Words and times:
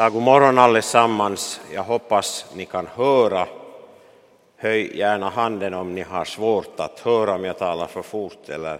Ja, 0.00 0.08
god 0.08 0.22
morgon 0.22 0.58
allesammans. 0.58 1.60
Jag 1.72 1.82
hoppas 1.82 2.46
ni 2.54 2.64
kan 2.64 2.86
höra. 2.86 3.46
Höj 4.56 4.98
gärna 4.98 5.28
handen 5.28 5.74
om 5.74 5.94
ni 5.94 6.02
har 6.02 6.24
svårt 6.24 6.80
att 6.80 7.00
höra 7.00 7.34
om 7.34 7.44
jag 7.44 7.58
talar 7.58 7.86
för 7.86 8.02
fort 8.02 8.48
eller, 8.48 8.78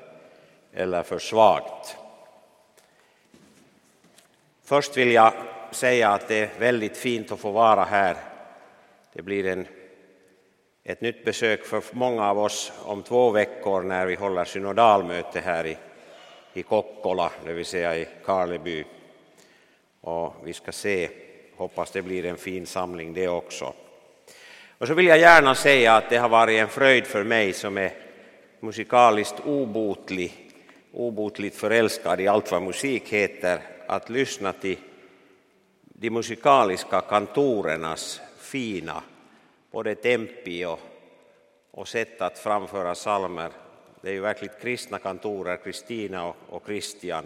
eller 0.73 1.03
för 1.03 1.19
svagt. 1.19 1.97
Först 4.65 4.97
vill 4.97 5.13
jag 5.13 5.33
säga 5.71 6.09
att 6.09 6.29
det 6.29 6.39
är 6.39 6.51
väldigt 6.59 6.97
fint 6.97 7.33
att 7.33 7.41
få 7.41 7.51
vara 7.51 7.85
här. 7.85 8.17
Det 9.13 9.23
blir 9.23 9.47
en, 9.47 9.67
ett 10.85 11.01
nytt 11.01 11.25
besök 11.25 11.65
för 11.65 11.83
många 11.93 12.31
av 12.31 12.39
oss 12.39 12.73
om 12.85 13.03
två 13.03 13.31
veckor 13.31 13.83
när 13.83 14.07
vi 14.07 14.15
håller 14.15 14.45
synodalmöte 14.45 15.41
här 15.41 15.67
i, 15.67 15.79
i 16.53 16.63
Kokkola, 16.63 17.31
det 17.45 17.53
vill 17.53 17.67
säga 17.67 17.97
i 17.97 18.09
Karleby 18.25 18.85
och 20.01 20.35
vi 20.45 20.53
ska 20.53 20.73
se, 20.73 21.09
hoppas 21.57 21.91
det 21.91 22.03
blir 22.03 22.25
en 22.25 22.37
fin 22.37 22.67
samling 22.67 23.15
det 23.15 23.29
också. 23.29 23.75
Och 24.79 24.87
så 24.87 24.95
vill 24.95 25.07
jag 25.07 25.19
gärna 25.19 25.55
säga 25.55 25.97
att 25.97 26.11
det 26.11 26.17
har 26.17 26.29
varit 26.29 26.61
en 26.61 26.69
fröjd 26.69 27.07
för 27.07 27.25
mig 27.25 27.53
som 27.53 27.79
är 27.79 27.93
musikaliskt 28.61 29.41
obotlig, 29.45 30.53
obotligt 30.93 31.55
förälskad 31.55 32.21
i 32.21 32.29
allt 32.29 32.53
vad 32.53 32.63
musik 32.63 33.09
heter, 33.09 33.61
att 33.87 34.11
lyssna 34.11 34.53
till 34.53 34.79
de 35.83 36.11
musikaliska 36.11 37.01
kantorernas 37.01 38.21
fina 38.39 39.03
både 39.71 39.95
tempi 39.95 40.65
och, 40.65 40.81
och 41.71 41.89
sätt 41.89 42.21
att 42.23 42.39
framföra 42.39 42.95
salmer. 42.95 43.51
Det 44.03 44.09
är 44.09 44.13
ju 44.13 44.21
verkligt 44.21 44.61
kristna 44.63 44.99
kantorer, 44.99 45.57
Kristina 45.57 46.27
och, 46.27 46.37
och 46.49 46.63
Christian 46.67 47.25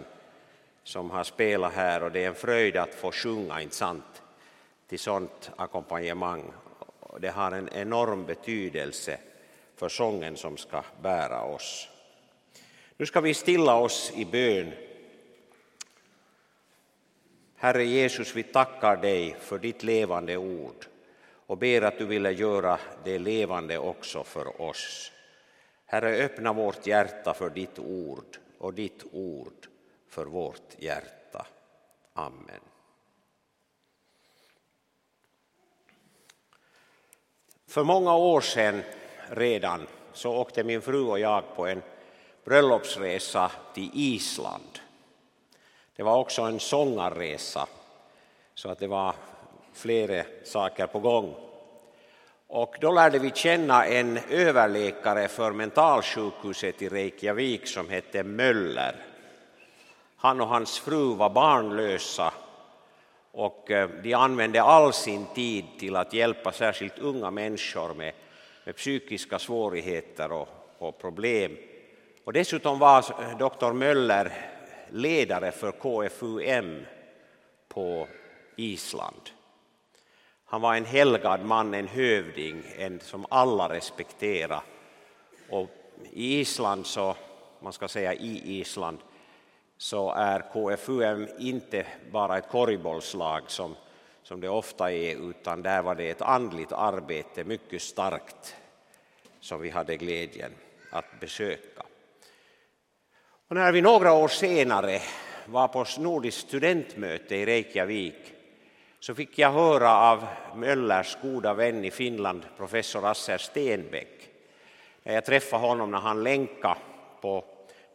som 0.83 1.11
har 1.11 1.23
spelat 1.23 1.73
här 1.73 2.03
och 2.03 2.11
det 2.11 2.23
är 2.23 2.27
en 2.27 2.35
fröjd 2.35 2.77
att 2.77 2.93
få 2.93 3.11
sjunga, 3.11 3.61
inte 3.61 3.75
sant, 3.75 4.21
till 4.87 4.99
sånt 4.99 5.51
ackompanjemang. 5.55 6.51
Det 7.19 7.29
har 7.29 7.51
en 7.51 7.69
enorm 7.69 8.25
betydelse 8.25 9.17
för 9.75 9.89
sången 9.89 10.37
som 10.37 10.57
ska 10.57 10.83
bära 11.01 11.43
oss. 11.43 11.89
Nu 12.97 13.05
ska 13.05 13.21
vi 13.21 13.33
stilla 13.33 13.75
oss 13.75 14.11
i 14.15 14.25
bön. 14.25 14.71
Herre 17.55 17.85
Jesus, 17.85 18.35
vi 18.35 18.43
tackar 18.43 18.97
dig 18.97 19.35
för 19.39 19.59
ditt 19.59 19.83
levande 19.83 20.37
ord 20.37 20.85
och 21.47 21.57
ber 21.57 21.81
att 21.81 21.97
du 21.97 22.05
ville 22.05 22.31
göra 22.31 22.79
det 23.03 23.19
levande 23.19 23.77
också 23.77 24.23
för 24.23 24.61
oss. 24.61 25.11
Herre, 25.85 26.25
öppna 26.25 26.53
vårt 26.53 26.87
hjärta 26.87 27.33
för 27.33 27.49
ditt 27.49 27.79
ord 27.79 28.37
och 28.57 28.73
ditt 28.73 29.03
ord 29.11 29.67
för 30.13 30.25
vårt 30.25 30.75
hjärta. 30.77 31.47
Amen. 32.13 32.59
För 37.67 37.83
många 37.83 38.15
år 38.15 38.41
sedan 38.41 38.83
redan 39.29 39.87
så 40.13 40.35
åkte 40.35 40.63
min 40.63 40.81
fru 40.81 41.01
och 41.01 41.19
jag 41.19 41.55
på 41.55 41.67
en 41.67 41.81
bröllopsresa 42.45 43.51
till 43.73 43.89
Island. 43.93 44.79
Det 45.95 46.03
var 46.03 46.17
också 46.17 46.41
en 46.41 46.59
sångarresa, 46.59 47.67
så 48.53 48.69
att 48.69 48.79
det 48.79 48.87
var 48.87 49.15
flera 49.73 50.23
saker 50.43 50.87
på 50.87 50.99
gång. 50.99 51.35
Och 52.47 52.75
då 52.81 52.91
lärde 52.91 53.19
vi 53.19 53.31
känna 53.31 53.85
en 53.85 54.19
överläkare 54.29 55.27
för 55.27 55.51
mentalsjukhuset 55.51 56.81
i 56.81 56.89
Reykjavik 56.89 57.67
som 57.67 57.89
hette 57.89 58.23
Möller. 58.23 59.12
Han 60.23 60.41
och 60.41 60.47
hans 60.47 60.79
fru 60.79 61.15
var 61.15 61.29
barnlösa 61.29 62.33
och 63.31 63.71
eh, 63.71 63.89
de 64.03 64.13
använde 64.13 64.61
all 64.61 64.93
sin 64.93 65.25
tid 65.35 65.65
till 65.79 65.95
att 65.95 66.13
hjälpa 66.13 66.51
särskilt 66.51 66.99
unga 66.99 67.31
människor 67.31 67.93
med, 67.93 68.13
med 68.63 68.75
psykiska 68.75 69.39
svårigheter 69.39 70.31
och, 70.31 70.47
och 70.77 70.99
problem. 70.99 71.57
Och 72.23 72.33
dessutom 72.33 72.79
var 72.79 72.99
eh, 72.99 73.37
doktor 73.37 73.73
Möller 73.73 74.31
ledare 74.89 75.51
för 75.51 75.71
KFUM 75.71 76.85
på 77.67 78.07
Island. 78.55 79.29
Han 80.45 80.61
var 80.61 80.75
en 80.75 80.85
helgad 80.85 81.45
man, 81.45 81.73
en 81.73 81.87
hövding, 81.87 82.63
en 82.77 82.99
som 82.99 83.25
alla 83.29 83.69
respekterade. 83.69 84.61
Och 85.49 85.69
i 86.11 86.39
Island, 86.39 86.85
så, 86.85 87.15
man 87.59 87.73
ska 87.73 87.87
säga 87.87 88.13
i 88.13 88.59
Island, 88.59 88.99
så 89.77 90.11
är 90.11 90.39
KFUM 90.53 91.27
inte 91.39 91.85
bara 92.11 92.37
ett 92.37 92.49
korgbollslag 92.49 93.41
som, 93.47 93.75
som 94.23 94.41
det 94.41 94.49
ofta 94.49 94.91
är, 94.91 95.29
utan 95.29 95.61
där 95.61 95.81
var 95.81 95.95
det 95.95 96.09
ett 96.09 96.21
andligt 96.21 96.71
arbete 96.71 97.43
mycket 97.43 97.81
starkt 97.81 98.55
som 99.39 99.61
vi 99.61 99.69
hade 99.69 99.97
glädjen 99.97 100.51
att 100.91 101.19
besöka. 101.19 101.83
Och 103.47 103.55
när 103.55 103.71
vi 103.71 103.81
några 103.81 104.13
år 104.13 104.27
senare 104.27 104.99
var 105.45 105.67
på 105.67 105.85
nordiskt 105.99 106.47
studentmöte 106.47 107.35
i 107.35 107.45
Reykjavik 107.45 108.33
så 108.99 109.15
fick 109.15 109.39
jag 109.39 109.51
höra 109.51 109.97
av 109.97 110.25
Möllers 110.55 111.17
goda 111.21 111.53
vän 111.53 111.85
i 111.85 111.91
Finland, 111.91 112.45
professor 112.57 113.05
Asser 113.05 113.37
Stenbeck. 113.37 114.29
Jag 115.03 115.25
träffade 115.25 115.67
honom 115.67 115.91
när 115.91 115.99
han 115.99 116.23
länkade 116.23 116.79
på 117.21 117.45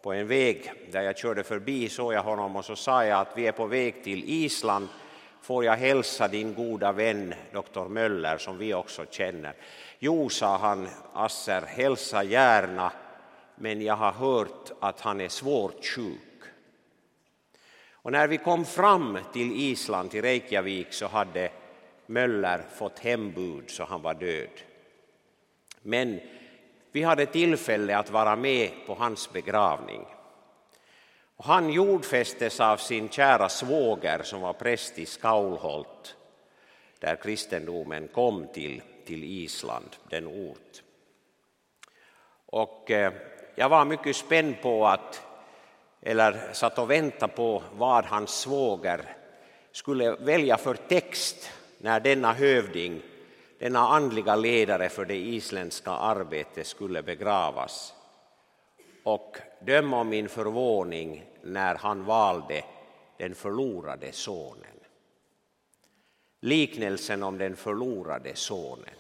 på 0.03 0.13
en 0.13 0.29
väg 0.29 0.73
där 0.91 1.03
jag 1.03 1.19
körde 1.19 1.45
förbi 1.45 1.89
såg 1.89 2.13
jag 2.13 2.23
honom 2.23 2.57
och 2.57 2.65
så 2.65 2.77
sa 2.77 3.05
jag 3.05 3.21
att 3.21 3.37
vi 3.37 3.47
är 3.47 3.53
på 3.53 3.67
väg 3.67 4.05
till 4.05 4.25
Island. 4.27 4.89
Får 5.43 5.65
jag 5.65 5.77
hälsa 5.77 6.29
din 6.29 6.55
goda 6.55 6.93
vän 6.93 7.35
doktor 7.53 7.89
Möller 7.89 8.39
som 8.39 8.59
vi 8.59 8.75
också 8.75 9.05
känner? 9.11 9.55
Jo, 9.99 10.29
sa 10.29 10.57
han, 10.57 10.89
Asser, 11.13 11.63
hälsa 11.63 12.25
gärna, 12.25 12.93
men 13.55 13.83
jag 13.83 13.97
har 13.97 14.13
hört 14.13 14.71
att 14.81 15.01
han 15.01 15.21
är 15.21 15.29
svårt 15.29 15.85
sjuk. 15.85 16.43
Och 17.93 18.13
när 18.13 18.29
vi 18.29 18.39
kom 18.39 18.65
fram 18.65 19.19
till 19.33 19.53
Island, 19.53 20.11
till 20.11 20.23
Reykjavik, 20.23 20.93
så 20.93 21.07
hade 21.07 21.51
Möller 22.07 22.63
fått 22.79 22.99
hembud 22.99 23.71
så 23.71 23.85
han 23.85 24.03
var 24.03 24.15
död. 24.15 24.51
Men 25.83 26.21
vi 26.93 27.03
hade 27.03 27.27
tillfälle 27.27 27.97
att 27.97 28.11
vara 28.11 28.37
med 28.37 28.71
på 28.87 28.95
hans 28.95 29.33
begravning. 29.33 30.07
Och 31.37 31.45
han 31.45 31.73
jordfästes 31.73 32.61
av 32.61 32.77
sin 32.77 33.09
kära 33.09 33.49
svåger 33.49 34.23
som 34.23 34.41
var 34.41 34.53
präst 34.53 34.99
i 34.99 35.07
Skaulholt 35.07 36.17
där 36.99 37.17
kristendomen 37.17 38.09
kom 38.09 38.47
till, 38.53 38.83
till 39.07 39.25
Island, 39.25 39.97
den 40.11 40.27
ort. 40.27 40.83
Och 42.47 42.91
eh, 42.91 43.13
jag 43.55 43.69
var 43.69 43.85
mycket 43.85 44.17
spänd 44.17 44.63
på 44.63 44.87
att, 44.87 45.23
eller 46.03 46.53
satt 46.53 46.79
och 46.79 46.91
väntade 46.91 47.33
på 47.33 47.63
vad 47.73 48.05
hans 48.05 48.31
svåger 48.41 49.17
skulle 49.73 50.13
välja 50.13 50.57
för 50.57 50.75
text 50.75 51.51
när 51.79 52.01
denna 52.01 52.33
hövding 52.33 53.03
denna 53.59 53.79
andliga 53.79 54.37
ledare 54.37 54.89
för 54.89 55.05
det 55.05 55.17
isländska 55.17 55.91
arbetet 55.91 56.67
skulle 56.67 57.03
begravas. 57.03 57.95
Och 59.03 59.37
döm 59.61 59.95
om 59.95 60.09
min 60.09 60.29
förvåning 60.29 61.25
när 61.43 61.75
han 61.75 62.05
valde 62.05 62.65
den 63.17 63.35
förlorade 63.35 64.13
sonen. 64.13 64.65
Liknelsen 66.41 67.23
om 67.23 67.39
den 67.39 67.57
förlorade 67.57 68.35
sonen. 68.35 68.95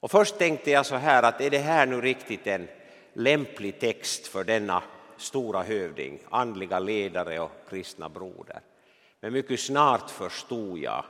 Och 0.00 0.10
först 0.10 0.38
tänkte 0.38 0.70
jag 0.70 0.86
så 0.86 0.96
här 0.96 1.22
att 1.22 1.40
är 1.40 1.50
det 1.50 1.58
här 1.58 1.86
nu 1.86 2.00
riktigt 2.00 2.46
en 2.46 2.68
lämplig 3.12 3.80
text 3.80 4.26
för 4.26 4.44
denna 4.44 4.82
stora 5.16 5.62
hövding, 5.62 6.18
andliga 6.30 6.78
ledare 6.78 7.40
och 7.40 7.52
kristna 7.68 8.08
broder. 8.08 8.60
Men 9.20 9.32
mycket 9.32 9.60
snart 9.60 10.10
förstod 10.10 10.78
jag 10.78 11.04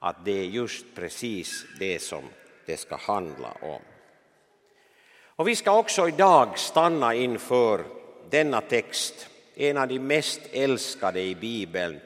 att 0.00 0.24
det 0.24 0.40
är 0.40 0.44
just 0.44 0.86
precis 0.94 1.64
det 1.78 1.98
som 1.98 2.24
det 2.66 2.76
ska 2.76 2.96
handla 2.96 3.52
om. 3.62 3.80
Och 5.22 5.48
vi 5.48 5.56
ska 5.56 5.78
också 5.78 6.08
idag 6.08 6.58
stanna 6.58 7.14
inför 7.14 7.84
denna 8.30 8.60
text, 8.60 9.28
en 9.54 9.76
av 9.76 9.88
de 9.88 9.98
mest 9.98 10.40
älskade 10.52 11.20
i 11.20 11.34
Bibeln 11.34 12.00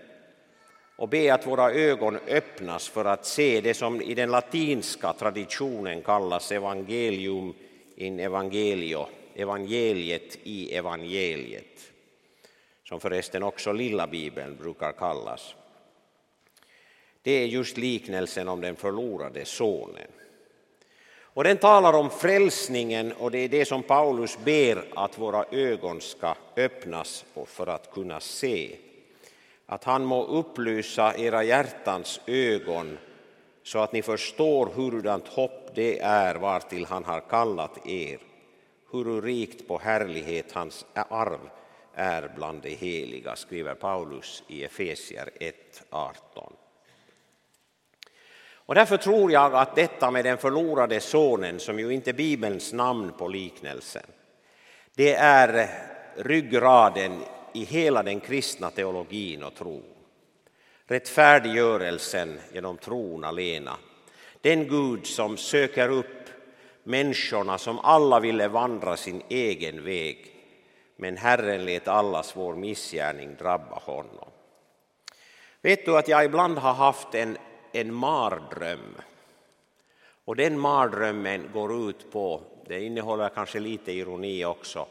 och 0.96 1.08
be 1.08 1.34
att 1.34 1.46
våra 1.46 1.70
ögon 1.70 2.18
öppnas 2.28 2.88
för 2.88 3.04
att 3.04 3.26
se 3.26 3.60
det 3.60 3.74
som 3.74 4.02
i 4.02 4.14
den 4.14 4.30
latinska 4.30 5.12
traditionen 5.12 6.02
kallas 6.02 6.52
evangelium 6.52 7.54
in 7.96 8.20
evangelio, 8.20 9.06
evangeliet 9.34 10.38
i 10.42 10.74
evangeliet, 10.74 11.92
som 12.84 13.00
förresten 13.00 13.42
också 13.42 13.72
lilla 13.72 14.06
bibeln 14.06 14.56
brukar 14.56 14.92
kallas 14.92 15.54
det 17.24 17.32
är 17.32 17.46
just 17.46 17.76
liknelsen 17.76 18.48
om 18.48 18.60
den 18.60 18.76
förlorade 18.76 19.44
sonen. 19.44 20.08
Och 21.20 21.44
den 21.44 21.56
talar 21.56 21.92
om 21.92 22.10
frälsningen 22.10 23.12
och 23.12 23.30
det 23.30 23.38
är 23.38 23.48
det 23.48 23.64
som 23.64 23.82
Paulus 23.82 24.38
ber 24.44 24.84
att 24.96 25.18
våra 25.18 25.44
ögon 25.50 26.00
ska 26.00 26.34
öppnas 26.56 27.24
för 27.46 27.66
att 27.66 27.90
kunna 27.90 28.20
se. 28.20 28.76
att 29.66 29.84
han 29.84 30.04
må 30.04 30.24
upplysa 30.24 31.14
era 31.16 31.44
hjärtans 31.44 32.20
ögon 32.26 32.98
så 33.62 33.78
att 33.78 33.92
ni 33.92 34.02
förstår 34.02 34.66
hurdant 34.66 35.28
hopp 35.28 35.70
det 35.74 36.00
är 36.00 36.34
vartill 36.34 36.86
han 36.86 37.04
har 37.04 37.20
kallat 37.20 37.86
er, 37.86 38.18
hur 38.90 39.22
rikt 39.22 39.68
på 39.68 39.78
härlighet 39.78 40.52
hans 40.52 40.86
arv 40.94 41.50
är 41.94 42.32
bland 42.36 42.62
de 42.62 42.74
heliga, 42.74 43.36
skriver 43.36 43.74
Paulus 43.74 44.42
i 44.48 44.64
Efesier 44.64 45.30
1, 45.40 45.82
18. 45.90 46.52
Och 48.66 48.74
därför 48.74 48.96
tror 48.96 49.32
jag 49.32 49.54
att 49.54 49.76
detta 49.76 50.10
med 50.10 50.24
den 50.24 50.38
förlorade 50.38 51.00
sonen, 51.00 51.60
som 51.60 51.78
ju 51.78 51.90
inte 51.90 52.10
är 52.10 52.14
Bibelns 52.14 52.72
namn 52.72 53.12
på 53.18 53.28
liknelsen, 53.28 54.06
det 54.94 55.14
är 55.14 55.68
ryggraden 56.16 57.22
i 57.52 57.64
hela 57.64 58.02
den 58.02 58.20
kristna 58.20 58.70
teologin 58.70 59.42
och 59.42 59.54
tron. 59.54 59.82
Rättfärdiggörelsen 60.86 62.40
genom 62.52 62.76
tron 62.76 63.24
alena. 63.24 63.76
Den 64.40 64.68
Gud 64.68 65.06
som 65.06 65.36
söker 65.36 65.88
upp 65.88 66.28
människorna 66.82 67.58
som 67.58 67.78
alla 67.78 68.20
ville 68.20 68.48
vandra 68.48 68.96
sin 68.96 69.22
egen 69.28 69.84
väg 69.84 70.34
men 70.96 71.16
Herren 71.16 71.64
lät 71.64 71.88
allas 71.88 72.36
vår 72.36 72.54
missgärning 72.54 73.36
drabba 73.36 73.74
honom. 73.74 74.28
Vet 75.62 75.84
du 75.84 75.98
att 75.98 76.08
jag 76.08 76.24
ibland 76.24 76.58
har 76.58 76.74
haft 76.74 77.14
en, 77.14 77.38
en 77.74 77.94
mardröm 77.94 78.94
och 80.24 80.36
den 80.36 80.58
mardrömmen 80.60 81.50
går 81.52 81.88
ut 81.90 82.12
på, 82.12 82.42
det 82.66 82.84
innehåller 82.84 83.28
kanske 83.28 83.60
lite 83.60 83.92
ironi 83.92 84.44
också, 84.44 84.86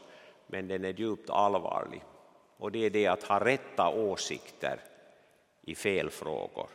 men 0.46 0.68
den 0.68 0.84
är 0.84 0.92
djupt 0.92 1.30
allvarlig 1.30 2.02
och 2.56 2.72
det 2.72 2.86
är 2.86 2.90
det 2.90 3.06
att 3.06 3.22
ha 3.22 3.44
rätta 3.44 3.88
åsikter 3.88 4.80
i 5.62 5.74
fel 5.74 6.10
frågor. 6.10 6.68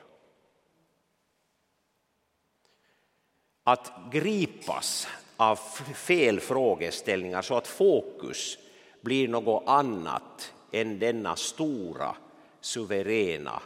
Att 3.63 3.91
gripas 4.11 5.07
av 5.38 5.56
fel 5.95 6.39
frågeställningar 6.39 7.41
så 7.41 7.56
att 7.56 7.67
fokus 7.67 8.57
blir 9.01 9.27
något 9.27 9.63
annat 9.67 10.53
än 10.71 11.00
denna 11.00 11.35
stora, 11.35 12.15
suveräna 12.61 13.61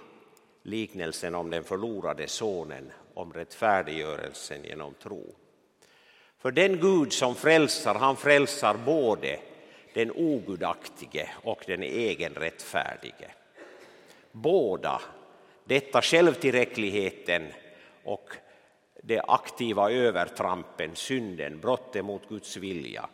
liknelsen 0.63 1.35
om 1.35 1.49
den 1.49 1.63
förlorade 1.63 2.27
sonen, 2.27 2.91
om 3.13 3.33
rättfärdiggörelsen 3.33 4.63
genom 4.63 4.93
tro. 4.93 5.35
För 6.37 6.51
den 6.51 6.79
Gud 6.79 7.13
som 7.13 7.35
frälsar, 7.35 7.95
han 7.95 8.15
frälsar 8.15 8.77
både 8.85 9.39
den 9.93 10.11
ogudaktige 10.11 11.29
och 11.43 11.63
den 11.67 11.83
egenrättfärdige. 11.83 13.31
Båda, 14.31 15.01
detta 15.65 16.01
självtillräckligheten 16.01 17.43
och 18.03 18.29
det 19.03 19.21
aktiva 19.21 19.91
övertrampen, 19.91 20.95
synden, 20.95 21.59
brottet 21.59 22.05
mot 22.05 22.29
Guds 22.29 22.57
vilja, 22.57 23.09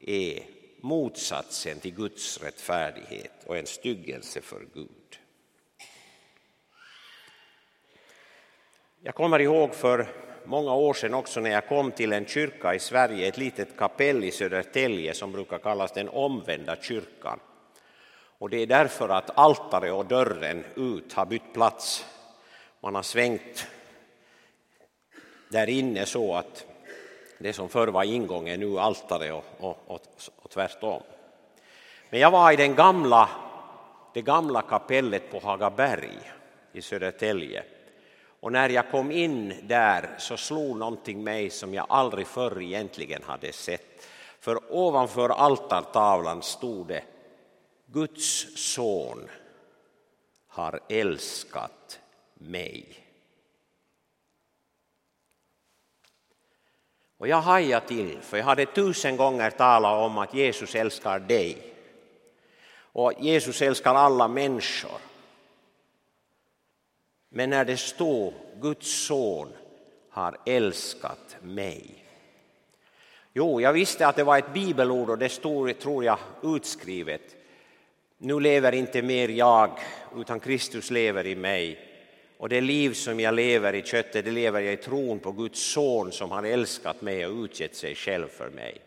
är 0.00 0.42
motsatsen 0.80 1.80
till 1.80 1.94
Guds 1.94 2.42
rättfärdighet 2.42 3.32
och 3.46 3.56
en 3.56 3.66
styggelse 3.66 4.40
för 4.40 4.66
Gud. 4.74 5.01
Jag 9.04 9.14
kommer 9.14 9.38
ihåg 9.38 9.74
för 9.74 10.06
många 10.44 10.74
år 10.74 10.94
sedan 10.94 11.14
också 11.14 11.40
när 11.40 11.50
jag 11.50 11.68
kom 11.68 11.92
till 11.92 12.12
en 12.12 12.26
kyrka 12.26 12.74
i 12.74 12.78
Sverige, 12.78 13.28
ett 13.28 13.36
litet 13.36 13.76
kapell 13.76 14.24
i 14.24 14.30
Södertälje 14.30 15.14
som 15.14 15.32
brukar 15.32 15.58
kallas 15.58 15.92
den 15.92 16.08
omvända 16.08 16.76
kyrkan. 16.76 17.40
Och 18.38 18.50
det 18.50 18.56
är 18.56 18.66
därför 18.66 19.08
att 19.08 19.38
altaret 19.38 19.92
och 19.92 20.06
dörren 20.06 20.64
ut 20.76 21.12
har 21.12 21.26
bytt 21.26 21.52
plats. 21.52 22.06
Man 22.80 22.94
har 22.94 23.02
svängt 23.02 23.66
där 25.48 25.68
inne 25.68 26.06
så 26.06 26.34
att 26.34 26.66
det 27.38 27.52
som 27.52 27.68
förr 27.68 27.88
var 27.88 28.04
ingången 28.04 28.60
nu 28.60 28.78
altaret 28.78 29.32
och, 29.32 29.44
och, 29.58 29.78
och, 29.86 30.00
och 30.36 30.50
tvärtom. 30.50 31.02
Men 32.10 32.20
jag 32.20 32.30
var 32.30 32.52
i 32.52 32.56
den 32.56 32.74
gamla, 32.74 33.28
det 34.14 34.22
gamla 34.22 34.62
kapellet 34.62 35.30
på 35.30 35.38
Hagaberg 35.38 36.18
i 36.72 36.82
Södertälje 36.82 37.64
och 38.42 38.52
när 38.52 38.68
jag 38.68 38.90
kom 38.90 39.10
in 39.10 39.54
där 39.62 40.14
så 40.18 40.36
slog 40.36 40.76
någonting 40.76 41.24
mig 41.24 41.50
som 41.50 41.74
jag 41.74 41.86
aldrig 41.88 42.26
förr 42.26 42.62
egentligen 42.62 43.22
hade 43.22 43.52
sett. 43.52 44.08
För 44.40 44.74
ovanför 44.74 45.28
altartavlan 45.28 46.42
stod 46.42 46.86
det 46.86 47.04
Guds 47.86 48.46
son 48.56 49.28
har 50.48 50.80
älskat 50.88 52.00
mig. 52.34 52.86
Och 57.18 57.28
jag 57.28 57.40
hajade 57.40 57.86
till, 57.86 58.18
för 58.20 58.36
jag 58.36 58.44
hade 58.44 58.66
tusen 58.66 59.16
gånger 59.16 59.50
talat 59.50 60.06
om 60.06 60.18
att 60.18 60.34
Jesus 60.34 60.74
älskar 60.74 61.18
dig. 61.18 61.74
Och 62.74 63.12
Jesus 63.18 63.62
älskar 63.62 63.94
alla 63.94 64.28
människor. 64.28 65.11
Men 67.34 67.50
när 67.50 67.64
det 67.64 67.76
står 67.76 68.32
Guds 68.60 69.06
son 69.06 69.52
har 70.10 70.38
älskat 70.46 71.36
mig. 71.42 72.04
Jo, 73.32 73.60
jag 73.60 73.72
visste 73.72 74.06
att 74.06 74.16
det 74.16 74.24
var 74.24 74.38
ett 74.38 74.54
bibelord 74.54 75.10
och 75.10 75.18
det 75.18 75.28
stod, 75.28 75.78
tror 75.78 76.04
jag, 76.04 76.18
utskrivet. 76.42 77.36
Nu 78.18 78.40
lever 78.40 78.72
inte 78.72 79.02
mer 79.02 79.28
jag, 79.28 79.78
utan 80.16 80.40
Kristus 80.40 80.90
lever 80.90 81.26
i 81.26 81.36
mig. 81.36 81.88
Och 82.38 82.48
det 82.48 82.60
liv 82.60 82.92
som 82.92 83.20
jag 83.20 83.34
lever 83.34 83.74
i 83.74 83.82
köttet, 83.82 84.24
det 84.24 84.30
lever 84.30 84.60
jag 84.60 84.72
i 84.74 84.76
tron 84.76 85.18
på 85.18 85.32
Guds 85.32 85.72
son 85.72 86.12
som 86.12 86.30
har 86.30 86.42
älskat 86.42 87.02
mig 87.02 87.26
och 87.26 87.44
utgett 87.44 87.76
sig 87.76 87.94
själv 87.94 88.28
för 88.28 88.50
mig. 88.50 88.78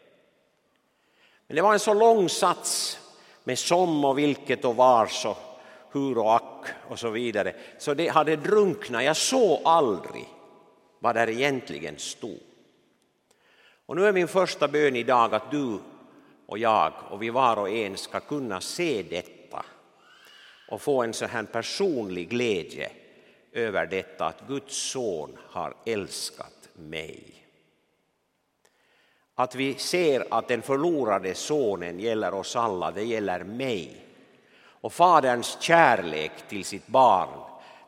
Men 1.48 1.56
det 1.56 1.62
var 1.62 1.74
en 1.74 1.80
så 1.80 1.94
lång 1.94 2.30
sats 2.30 3.00
med 3.44 3.60
som 3.60 4.06
och 4.06 4.18
vilket 4.18 4.66
och 4.66 4.76
var 4.76 5.08
så 5.08 5.38
hur 5.96 6.18
och 6.18 6.36
ack 6.36 6.68
och 6.88 7.00
så 7.00 7.10
vidare. 7.10 7.54
Så 7.78 7.94
det 7.94 8.08
hade 8.08 8.36
drunknat, 8.36 9.04
jag 9.04 9.18
såg 9.18 9.62
aldrig 9.66 10.30
vad 11.00 11.16
där 11.16 11.30
egentligen 11.30 11.98
stod. 11.98 12.40
Och 13.86 13.96
nu 13.96 14.06
är 14.06 14.14
min 14.14 14.28
första 14.28 14.68
bön 14.68 14.96
idag 14.96 15.34
att 15.36 15.52
du 15.52 15.80
och 16.46 16.58
jag 16.58 16.94
och 17.10 17.22
vi 17.22 17.30
var 17.30 17.58
och 17.58 17.70
en 17.70 17.98
ska 17.98 18.20
kunna 18.20 18.62
se 18.62 19.04
detta 19.10 19.66
och 20.70 20.82
få 20.82 21.04
en 21.04 21.14
så 21.14 21.26
här 21.26 21.44
personlig 21.44 22.30
glädje 22.30 22.92
över 23.52 23.86
detta 23.86 24.26
att 24.26 24.48
Guds 24.48 24.92
son 24.92 25.38
har 25.50 25.76
älskat 25.86 26.70
mig. 26.74 27.46
Att 29.36 29.56
vi 29.56 29.76
ser 29.76 30.26
att 30.30 30.48
den 30.48 30.62
förlorade 30.62 31.36
sonen 31.36 32.00
gäller 32.00 32.34
oss 32.34 32.56
alla, 32.56 32.92
det 32.92 33.04
gäller 33.04 33.44
mig. 33.44 34.05
Och 34.86 34.94
Faderns 34.94 35.58
kärlek 35.62 36.32
till 36.48 36.66
sitt 36.66 36.88
barn 36.88 37.30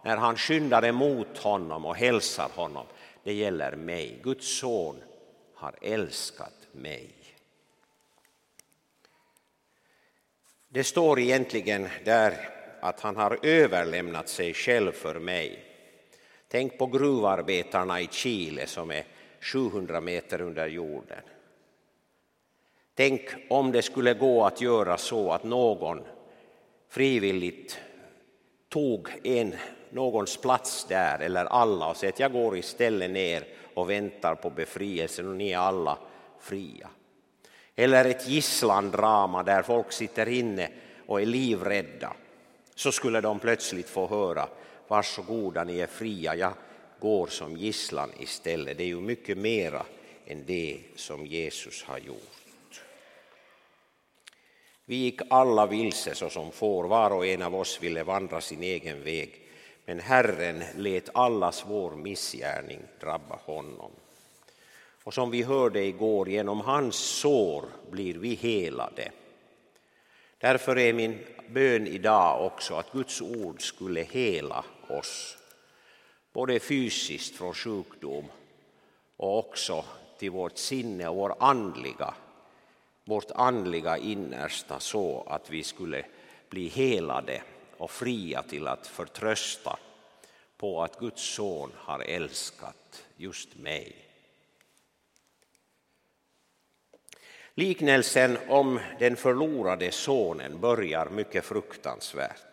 när 0.03 0.17
han 0.17 0.35
skyndar 0.35 0.85
emot 0.85 1.37
honom 1.37 1.85
och 1.85 1.95
hälsar 1.95 2.49
honom, 2.55 2.85
det 3.23 3.33
gäller 3.33 3.75
mig. 3.75 4.19
Guds 4.23 4.59
son 4.59 5.03
har 5.55 5.75
älskat 5.81 6.53
mig. 6.71 7.09
Det 10.67 10.83
står 10.83 11.19
egentligen 11.19 11.89
där 12.05 12.49
att 12.81 12.99
han 12.99 13.15
har 13.15 13.39
överlämnat 13.41 14.29
sig 14.29 14.53
själv 14.53 14.91
för 14.91 15.19
mig. 15.19 15.65
Tänk 16.47 16.77
på 16.77 16.85
gruvarbetarna 16.85 18.01
i 18.01 18.07
Chile 18.11 18.67
som 18.67 18.91
är 18.91 19.05
700 19.41 20.01
meter 20.01 20.41
under 20.41 20.67
jorden. 20.67 21.23
Tänk 22.93 23.21
om 23.49 23.71
det 23.71 23.81
skulle 23.81 24.13
gå 24.13 24.45
att 24.45 24.61
göra 24.61 24.97
så 24.97 25.31
att 25.31 25.43
någon 25.43 26.01
frivilligt 26.89 27.79
tog 28.69 29.09
en, 29.23 29.55
någons 29.89 30.37
plats 30.37 30.85
där, 30.89 31.19
eller 31.19 31.45
alla, 31.45 31.89
och 31.89 31.97
säger 31.97 32.13
att 32.13 32.19
jag 32.19 32.31
går 32.31 32.57
istället 32.57 33.11
ner 33.11 33.43
och 33.73 33.89
väntar 33.89 34.35
på 34.35 34.49
befrielsen 34.49 35.29
och 35.29 35.35
ni 35.35 35.51
är 35.51 35.57
alla 35.57 35.97
fria. 36.39 36.89
Eller 37.75 38.05
ett 38.05 38.27
gisslandrama 38.27 39.43
där 39.43 39.61
folk 39.61 39.91
sitter 39.91 40.29
inne 40.29 40.69
och 41.07 41.21
är 41.21 41.25
livrädda. 41.25 42.13
Så 42.75 42.91
skulle 42.91 43.21
de 43.21 43.39
plötsligt 43.39 43.89
få 43.89 44.07
höra, 44.07 44.47
varsågoda 44.87 45.63
ni 45.63 45.79
är 45.79 45.87
fria, 45.87 46.35
jag 46.35 46.53
går 46.99 47.27
som 47.27 47.57
gisslan 47.57 48.11
istället. 48.19 48.77
Det 48.77 48.83
är 48.83 48.87
ju 48.87 49.01
mycket 49.01 49.37
mera 49.37 49.85
än 50.25 50.43
det 50.45 50.79
som 50.95 51.25
Jesus 51.25 51.83
har 51.83 51.97
gjort. 51.97 52.36
Vi 54.89 54.95
gick 54.95 55.21
alla 55.29 55.65
vilse 55.65 56.15
såsom 56.15 56.51
får, 56.51 56.87
var 56.87 57.11
och 57.11 57.25
en 57.25 57.41
av 57.41 57.55
oss 57.55 57.83
ville 57.83 58.03
vandra 58.03 58.41
sin 58.41 58.63
egen 58.63 59.03
väg. 59.03 59.41
Men 59.85 59.99
Herren 59.99 60.63
lät 60.75 61.15
allas 61.15 61.65
vår 61.67 61.91
missgärning 61.95 62.79
drabba 62.99 63.39
honom. 63.45 63.91
Och 65.03 65.13
som 65.13 65.31
vi 65.31 65.43
hörde 65.43 65.85
igår, 65.85 66.29
genom 66.29 66.61
hans 66.61 66.95
sår 66.95 67.65
blir 67.91 68.13
vi 68.13 68.35
helade. 68.35 69.11
Därför 70.37 70.77
är 70.77 70.93
min 70.93 71.19
bön 71.49 71.87
idag 71.87 72.45
också 72.45 72.75
att 72.75 72.91
Guds 72.91 73.21
ord 73.21 73.61
skulle 73.61 74.01
hela 74.01 74.65
oss, 74.89 75.37
både 76.33 76.59
fysiskt 76.59 77.35
från 77.35 77.53
sjukdom 77.53 78.25
och 79.17 79.39
också 79.39 79.85
till 80.19 80.31
vårt 80.31 80.57
sinne 80.57 81.07
och 81.07 81.15
vår 81.15 81.35
andliga, 81.39 82.13
vårt 83.07 83.31
andliga 83.31 83.97
innersta 83.97 84.79
så 84.79 85.27
att 85.29 85.49
vi 85.49 85.63
skulle 85.63 86.05
bli 86.49 86.67
helade 86.67 87.41
och 87.77 87.91
fria 87.91 88.43
till 88.43 88.67
att 88.67 88.87
förtrösta 88.87 89.79
på 90.57 90.83
att 90.83 90.99
Guds 90.99 91.35
son 91.35 91.71
har 91.75 91.99
älskat 91.99 93.03
just 93.17 93.55
mig. 93.55 93.95
Liknelsen 97.53 98.37
om 98.47 98.79
den 98.99 99.15
förlorade 99.15 99.91
sonen 99.91 100.59
börjar 100.59 101.09
mycket 101.09 101.45
fruktansvärt. 101.45 102.43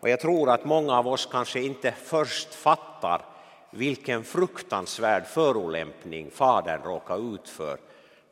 Och 0.00 0.08
jag 0.08 0.20
tror 0.20 0.50
att 0.50 0.64
många 0.64 0.98
av 0.98 1.08
oss 1.08 1.28
kanske 1.32 1.60
inte 1.60 1.92
först 1.92 2.54
fattar 2.54 3.24
vilken 3.70 4.24
fruktansvärd 4.24 5.26
förolämpning 5.26 6.30
fadern 6.30 6.82
råkar 6.82 7.34
ut 7.34 7.48
för 7.48 7.78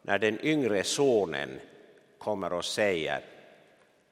när 0.09 0.19
den 0.19 0.45
yngre 0.45 0.85
sonen 0.85 1.61
kommer 2.19 2.53
och 2.53 2.65
säger 2.65 3.21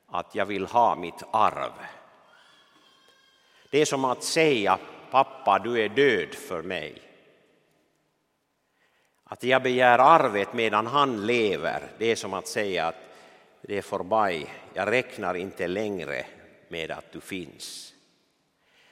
att 0.07 0.35
jag 0.35 0.47
vill 0.47 0.67
ha 0.67 0.97
mitt 0.97 1.23
arv. 1.31 1.73
Det 3.71 3.81
är 3.81 3.85
som 3.85 4.05
att 4.05 4.23
säga 4.23 4.79
pappa 5.11 5.59
du 5.59 5.83
är 5.83 5.89
död 5.89 6.35
för 6.35 6.63
mig. 6.63 7.03
Att 9.25 9.43
jag 9.43 9.63
begär 9.63 9.99
arvet 9.99 10.55
medan 10.55 10.87
han 10.87 11.27
lever, 11.27 11.83
det 11.99 12.07
är 12.07 12.17
som 12.17 12.35
att 12.35 12.49
säga 12.49 12.87
att 12.87 13.01
det 13.63 13.79
är 13.79 13.83
förbi, 13.83 14.47
jag 14.75 14.91
räknar 14.91 15.35
inte 15.35 15.67
längre 15.67 16.27
med 16.69 16.91
att 16.91 17.13
du 17.13 17.21
finns. 17.21 17.95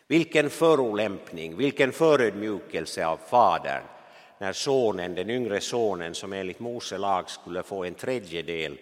Vilken 0.06 0.50
förolämpning, 0.50 1.56
vilken 1.56 1.92
förödmjukelse 1.92 3.06
av 3.06 3.16
fadern 3.16 3.82
när 4.44 4.52
sonen, 4.52 5.14
den 5.14 5.30
yngre 5.30 5.60
sonen 5.60 6.14
som 6.14 6.32
enligt 6.32 6.60
Mose 6.60 6.98
lag 6.98 7.30
skulle 7.30 7.62
få 7.62 7.84
en 7.84 7.94
tredjedel 7.94 8.78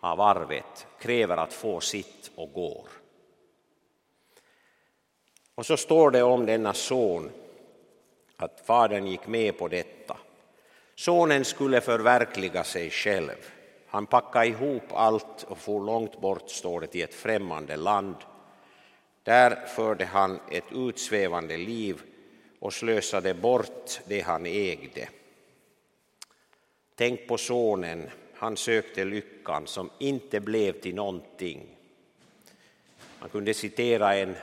av 0.00 0.20
arvet, 0.20 0.86
kräver 1.00 1.36
att 1.36 1.52
få 1.52 1.80
sitt 1.80 2.30
och 2.34 2.52
går. 2.52 2.88
Och 5.54 5.66
så 5.66 5.76
står 5.76 6.10
det 6.10 6.22
om 6.22 6.46
denna 6.46 6.74
son 6.74 7.30
att 8.36 8.62
fadern 8.66 9.06
gick 9.06 9.26
med 9.26 9.58
på 9.58 9.68
detta. 9.68 10.16
Sonen 10.94 11.44
skulle 11.44 11.80
förverkliga 11.80 12.64
sig 12.64 12.90
själv. 12.90 13.50
Han 13.86 14.06
packade 14.06 14.46
ihop 14.46 14.92
allt 14.92 15.42
och 15.42 15.58
for 15.58 15.80
långt 15.80 16.20
bort, 16.20 16.50
står 16.50 16.80
det, 16.80 16.86
till 16.86 17.04
ett 17.04 17.14
främmande 17.14 17.76
land. 17.76 18.16
Där 19.22 19.66
förde 19.66 20.04
han 20.04 20.40
ett 20.50 20.72
utsvävande 20.72 21.56
liv 21.56 22.02
och 22.60 22.72
slösade 22.72 23.34
bort 23.34 24.00
det 24.06 24.20
han 24.20 24.46
ägde. 24.46 25.08
Tänk 26.94 27.28
på 27.28 27.38
sonen, 27.38 28.10
han 28.34 28.56
sökte 28.56 29.04
lyckan 29.04 29.66
som 29.66 29.90
inte 29.98 30.40
blev 30.40 30.80
till 30.80 30.94
någonting. 30.94 31.76
Man 33.20 33.28
kunde 33.28 33.54
citera 33.54 34.16
en 34.16 34.36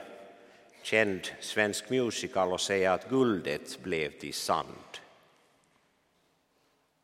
känd 0.82 1.20
svensk 1.40 1.90
musical 1.90 2.52
och 2.52 2.60
säga 2.60 2.92
att 2.92 3.08
guldet 3.08 3.82
blev 3.82 4.10
till 4.10 4.34
sand. 4.34 4.98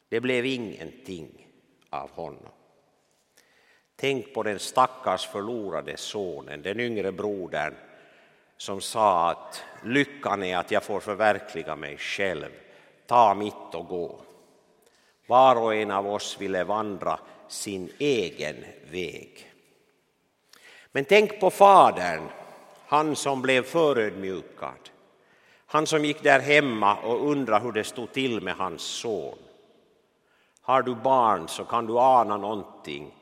Det 0.08 0.20
blev 0.20 0.46
ingenting 0.46 1.48
av 1.90 2.10
honom. 2.10 2.52
Tänk 3.96 4.34
på 4.34 4.42
den 4.42 4.58
stackars 4.58 5.26
förlorade 5.26 5.96
sonen, 5.96 6.62
den 6.62 6.80
yngre 6.80 7.12
brodern 7.12 7.74
som 8.56 8.80
sa 8.80 9.30
att 9.30 9.64
lyckan 9.82 10.42
är 10.42 10.56
att 10.56 10.70
jag 10.70 10.82
får 10.82 11.00
förverkliga 11.00 11.76
mig 11.76 11.98
själv, 11.98 12.50
ta 13.06 13.34
mitt 13.34 13.74
och 13.74 13.88
gå. 13.88 14.20
Var 15.26 15.56
och 15.56 15.74
en 15.74 15.90
av 15.90 16.06
oss 16.06 16.40
ville 16.40 16.64
vandra 16.64 17.18
sin 17.48 17.92
egen 17.98 18.56
väg. 18.90 19.50
Men 20.92 21.04
tänk 21.04 21.40
på 21.40 21.50
fadern, 21.50 22.28
han 22.86 23.16
som 23.16 23.42
blev 23.42 23.62
förödmjukad, 23.62 24.90
han 25.66 25.86
som 25.86 26.04
gick 26.04 26.22
där 26.22 26.40
hemma 26.40 26.96
och 26.96 27.30
undrade 27.30 27.64
hur 27.64 27.72
det 27.72 27.84
stod 27.84 28.12
till 28.12 28.40
med 28.40 28.54
hans 28.54 28.82
son. 28.82 29.38
Har 30.60 30.82
du 30.82 30.94
barn 30.94 31.48
så 31.48 31.64
kan 31.64 31.86
du 31.86 31.98
ana 31.98 32.36
någonting 32.36 33.14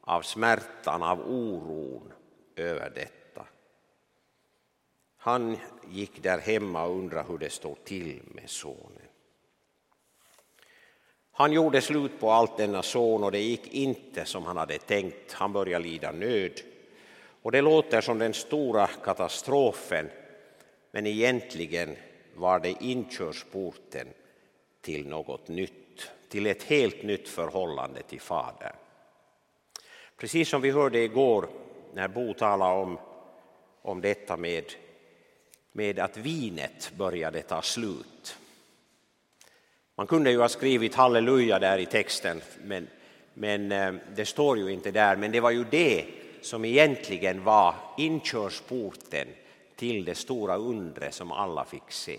av 0.00 0.22
smärtan, 0.22 1.02
av 1.02 1.20
oron 1.20 2.12
över 2.56 2.90
detta. 2.90 3.17
Han 5.18 5.56
gick 5.90 6.22
där 6.22 6.38
hemma 6.38 6.84
och 6.84 6.96
undrade 6.96 7.28
hur 7.28 7.38
det 7.38 7.50
stod 7.50 7.84
till 7.84 8.20
med 8.24 8.50
sonen. 8.50 9.02
Han 11.32 11.52
gjorde 11.52 11.80
slut 11.80 12.20
på 12.20 12.30
allt 12.30 12.56
denna 12.56 12.82
son 12.82 13.24
och 13.24 13.32
det 13.32 13.38
gick 13.40 13.66
inte 13.66 14.24
som 14.24 14.44
han 14.44 14.56
hade 14.56 14.78
tänkt. 14.78 15.32
Han 15.32 15.52
började 15.52 15.84
lida 15.84 16.12
nöd. 16.12 16.60
Och 17.42 17.52
det 17.52 17.60
låter 17.60 18.00
som 18.00 18.18
den 18.18 18.34
stora 18.34 18.86
katastrofen 18.86 20.10
men 20.90 21.06
egentligen 21.06 21.96
var 22.34 22.60
det 22.60 22.74
inkörsporten 22.80 24.08
till 24.80 25.08
något 25.08 25.48
nytt, 25.48 26.10
till 26.28 26.46
ett 26.46 26.62
helt 26.62 27.02
nytt 27.02 27.28
förhållande 27.28 28.02
till 28.02 28.20
Fadern. 28.20 28.76
Precis 30.16 30.48
som 30.48 30.62
vi 30.62 30.70
hörde 30.70 30.98
igår 30.98 31.48
när 31.94 32.08
Bo 32.08 32.34
talade 32.34 32.82
om, 32.82 32.98
om 33.82 34.00
detta 34.00 34.36
med, 34.36 34.64
med 35.78 35.98
att 35.98 36.16
vinet 36.16 36.92
började 36.96 37.42
ta 37.42 37.62
slut. 37.62 38.38
Man 39.94 40.06
kunde 40.06 40.30
ju 40.30 40.40
ha 40.40 40.48
skrivit 40.48 40.94
halleluja 40.94 41.58
där 41.58 41.78
i 41.78 41.86
texten, 41.86 42.40
men, 42.64 42.88
men 43.34 43.72
eh, 43.72 43.94
det 44.14 44.26
står 44.26 44.58
ju 44.58 44.72
inte 44.72 44.90
där. 44.90 45.16
Men 45.16 45.32
det 45.32 45.40
var 45.40 45.50
ju 45.50 45.64
det 45.64 46.04
som 46.40 46.64
egentligen 46.64 47.44
var 47.44 47.74
inkörsporten 47.96 49.28
till 49.76 50.04
det 50.04 50.14
stora 50.14 50.56
undre 50.56 51.12
som 51.12 51.32
alla 51.32 51.64
fick 51.64 51.90
se. 51.90 52.18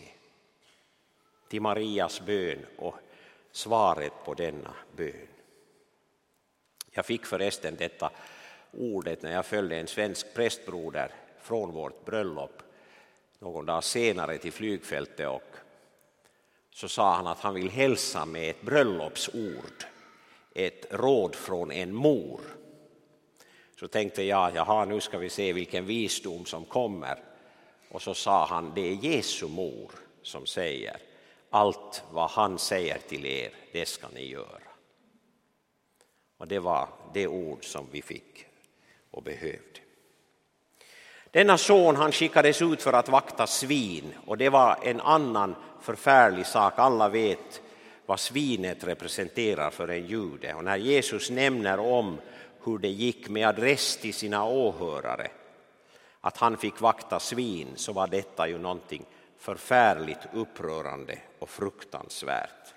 Till 1.50 1.62
Marias 1.62 2.22
bön 2.26 2.66
och 2.78 2.96
svaret 3.52 4.14
på 4.26 4.34
denna 4.34 4.74
bön. 4.96 5.28
Jag 6.92 7.06
fick 7.06 7.26
förresten 7.26 7.76
detta 7.76 8.12
ordet 8.72 9.22
när 9.22 9.32
jag 9.32 9.46
följde 9.46 9.78
en 9.78 9.88
svensk 9.88 10.34
prästbroder 10.34 11.12
från 11.42 11.72
vårt 11.72 12.06
bröllop 12.06 12.64
någon 13.40 13.66
dag 13.66 13.84
senare 13.84 14.38
till 14.38 14.52
flygfältet 14.52 15.28
och 15.28 15.56
så 16.72 16.88
sa 16.88 17.16
han 17.16 17.28
att 17.28 17.40
han 17.40 17.54
vill 17.54 17.70
hälsa 17.70 18.26
med 18.26 18.50
ett 18.50 18.62
bröllopsord, 18.62 19.86
ett 20.56 20.86
råd 20.92 21.36
från 21.36 21.72
en 21.72 21.96
mor. 21.96 22.42
Så 23.80 23.88
tänkte 23.88 24.24
jag, 24.24 24.56
jaha 24.56 24.86
nu 24.86 25.02
ska 25.02 25.18
vi 25.18 25.30
se 25.30 25.54
vilken 25.54 25.86
visdom 25.86 26.46
som 26.46 26.66
kommer. 26.66 27.24
Och 27.90 28.02
så 28.02 28.14
sa 28.14 28.46
han, 28.46 28.72
det 28.76 28.82
är 28.82 28.94
Jesu 28.94 29.48
mor 29.48 29.92
som 30.22 30.46
säger, 30.46 30.98
allt 31.50 32.04
vad 32.12 32.30
han 32.30 32.60
säger 32.60 32.98
till 32.98 33.26
er, 33.26 33.52
det 33.74 33.86
ska 33.86 34.08
ni 34.08 34.26
göra. 34.26 34.62
Och 36.38 36.48
det 36.48 36.60
var 36.60 36.90
det 37.14 37.28
ord 37.28 37.66
som 37.66 37.88
vi 37.92 38.02
fick 38.02 38.46
och 39.12 39.24
behövde. 39.24 39.80
Denna 41.32 41.58
son 41.58 41.96
han 41.96 42.12
skickades 42.12 42.62
ut 42.62 42.82
för 42.82 42.94
att 42.94 43.10
vakta 43.10 43.48
svin 43.48 44.14
och 44.26 44.38
det 44.38 44.50
var 44.50 44.78
en 44.84 45.02
annan 45.02 45.56
förfärlig 45.82 46.46
sak. 46.46 46.74
Alla 46.76 47.10
vet 47.10 47.62
vad 48.06 48.20
svinet 48.20 48.84
representerar 48.84 49.70
för 49.70 49.88
en 49.88 50.06
jude. 50.06 50.54
Och 50.54 50.64
när 50.64 50.78
Jesus 50.78 51.30
nämner 51.30 51.80
om 51.80 52.18
hur 52.64 52.78
det 52.78 52.88
gick 52.88 53.30
med 53.30 53.48
adress 53.48 53.98
till 53.98 54.14
sina 54.14 54.46
åhörare, 54.46 55.28
att 56.22 56.38
han 56.38 56.58
fick 56.58 56.82
vakta 56.82 57.20
svin, 57.20 57.68
så 57.76 57.94
var 57.94 58.08
detta 58.08 58.48
ju 58.48 58.58
någonting 58.58 59.06
förfärligt 59.40 60.20
upprörande 60.34 61.18
och 61.40 61.50
fruktansvärt. 61.50 62.74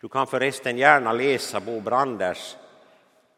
Du 0.00 0.08
kan 0.08 0.26
förresten 0.26 0.78
gärna 0.78 1.12
läsa 1.12 1.60
Bo 1.60 1.80
Branders 1.80 2.56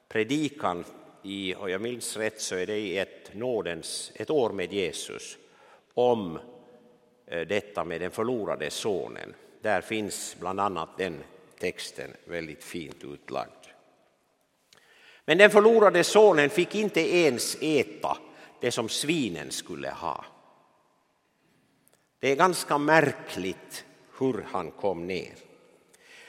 predikan 0.08 0.84
i, 1.24 1.54
och 1.54 1.70
jag 1.70 1.80
minns 1.80 2.16
rätt 2.16 2.40
så 2.40 2.56
är 2.56 2.66
det 2.66 2.78
i 2.78 2.98
ett, 2.98 3.34
nådens, 3.34 4.12
ett 4.14 4.30
år 4.30 4.50
med 4.50 4.72
Jesus, 4.72 5.38
om 5.94 6.38
eh, 7.26 7.40
detta 7.40 7.84
med 7.84 8.00
den 8.00 8.10
förlorade 8.10 8.70
sonen. 8.70 9.34
Där 9.62 9.80
finns 9.80 10.36
bland 10.40 10.60
annat 10.60 10.88
den 10.98 11.22
texten 11.58 12.10
väldigt 12.24 12.64
fint 12.64 13.04
utlagd. 13.04 13.50
Men 15.24 15.38
den 15.38 15.50
förlorade 15.50 16.04
sonen 16.04 16.50
fick 16.50 16.74
inte 16.74 17.00
ens 17.16 17.56
äta 17.60 18.18
det 18.60 18.70
som 18.70 18.88
svinen 18.88 19.50
skulle 19.50 19.90
ha. 19.90 20.24
Det 22.18 22.30
är 22.30 22.36
ganska 22.36 22.78
märkligt 22.78 23.84
hur 24.18 24.46
han 24.52 24.70
kom 24.70 25.06
ner. 25.06 25.34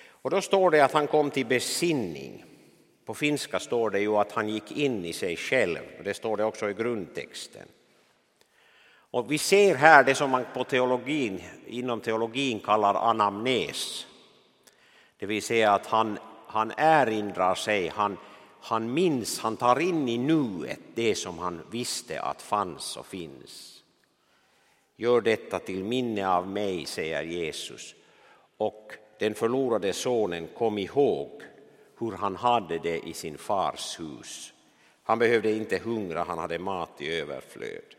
Och 0.08 0.32
då 0.32 0.42
står 0.42 0.72
det 0.72 0.82
att 0.82 0.92
han 0.92 1.08
kom 1.08 1.32
till 1.32 1.46
besinning. 1.46 2.45
På 3.06 3.14
finska 3.14 3.60
står 3.60 3.90
det 3.90 4.00
ju 4.00 4.18
att 4.18 4.32
han 4.32 4.50
gick 4.50 4.72
in 4.72 5.06
i 5.06 5.14
sig 5.14 5.36
själv, 5.36 5.80
och 5.98 6.04
det 6.04 6.14
står 6.14 6.38
det 6.38 6.44
också 6.44 6.70
i 6.70 6.74
grundtexten. 6.74 7.68
Och 9.12 9.32
vi 9.32 9.38
ser 9.38 9.76
här 9.76 10.04
det 10.04 10.16
som 10.16 10.30
man 10.30 10.46
på 10.54 10.64
teologin, 10.64 11.42
inom 11.68 12.02
teologin 12.02 12.60
kallar 12.60 13.10
anamnes. 13.10 14.08
Det 15.18 15.26
vill 15.26 15.44
säga 15.44 15.72
att 15.72 15.86
han, 15.86 16.20
han 16.48 16.72
erinrar 16.78 17.56
sig, 17.56 17.88
han, 17.88 18.18
han 18.62 18.94
minns, 18.94 19.40
han 19.40 19.58
tar 19.58 19.80
in 19.80 20.10
i 20.10 20.18
nuet 20.18 20.80
det 20.96 21.16
som 21.16 21.40
han 21.40 21.62
visste 21.72 22.22
att 22.22 22.42
fanns 22.42 22.98
och 22.98 23.06
finns. 23.06 23.84
Gör 24.96 25.22
detta 25.22 25.60
till 25.60 25.84
minne 25.84 26.28
av 26.28 26.48
mig, 26.48 26.86
säger 26.86 27.24
Jesus. 27.24 27.96
Och 28.58 28.92
den 29.20 29.36
förlorade 29.36 29.94
sonen 29.94 30.48
kom 30.58 30.78
ihåg 30.78 31.42
hur 32.00 32.12
han 32.12 32.36
hade 32.36 32.80
det 32.80 33.08
i 33.08 33.14
sin 33.14 33.38
fars 33.38 34.00
hus. 34.00 34.54
Han 35.04 35.20
behövde 35.20 35.52
inte 35.52 35.78
hungra, 35.78 36.24
han 36.24 36.38
hade 36.38 36.60
mat 36.60 37.02
i 37.02 37.20
överflöd. 37.20 37.96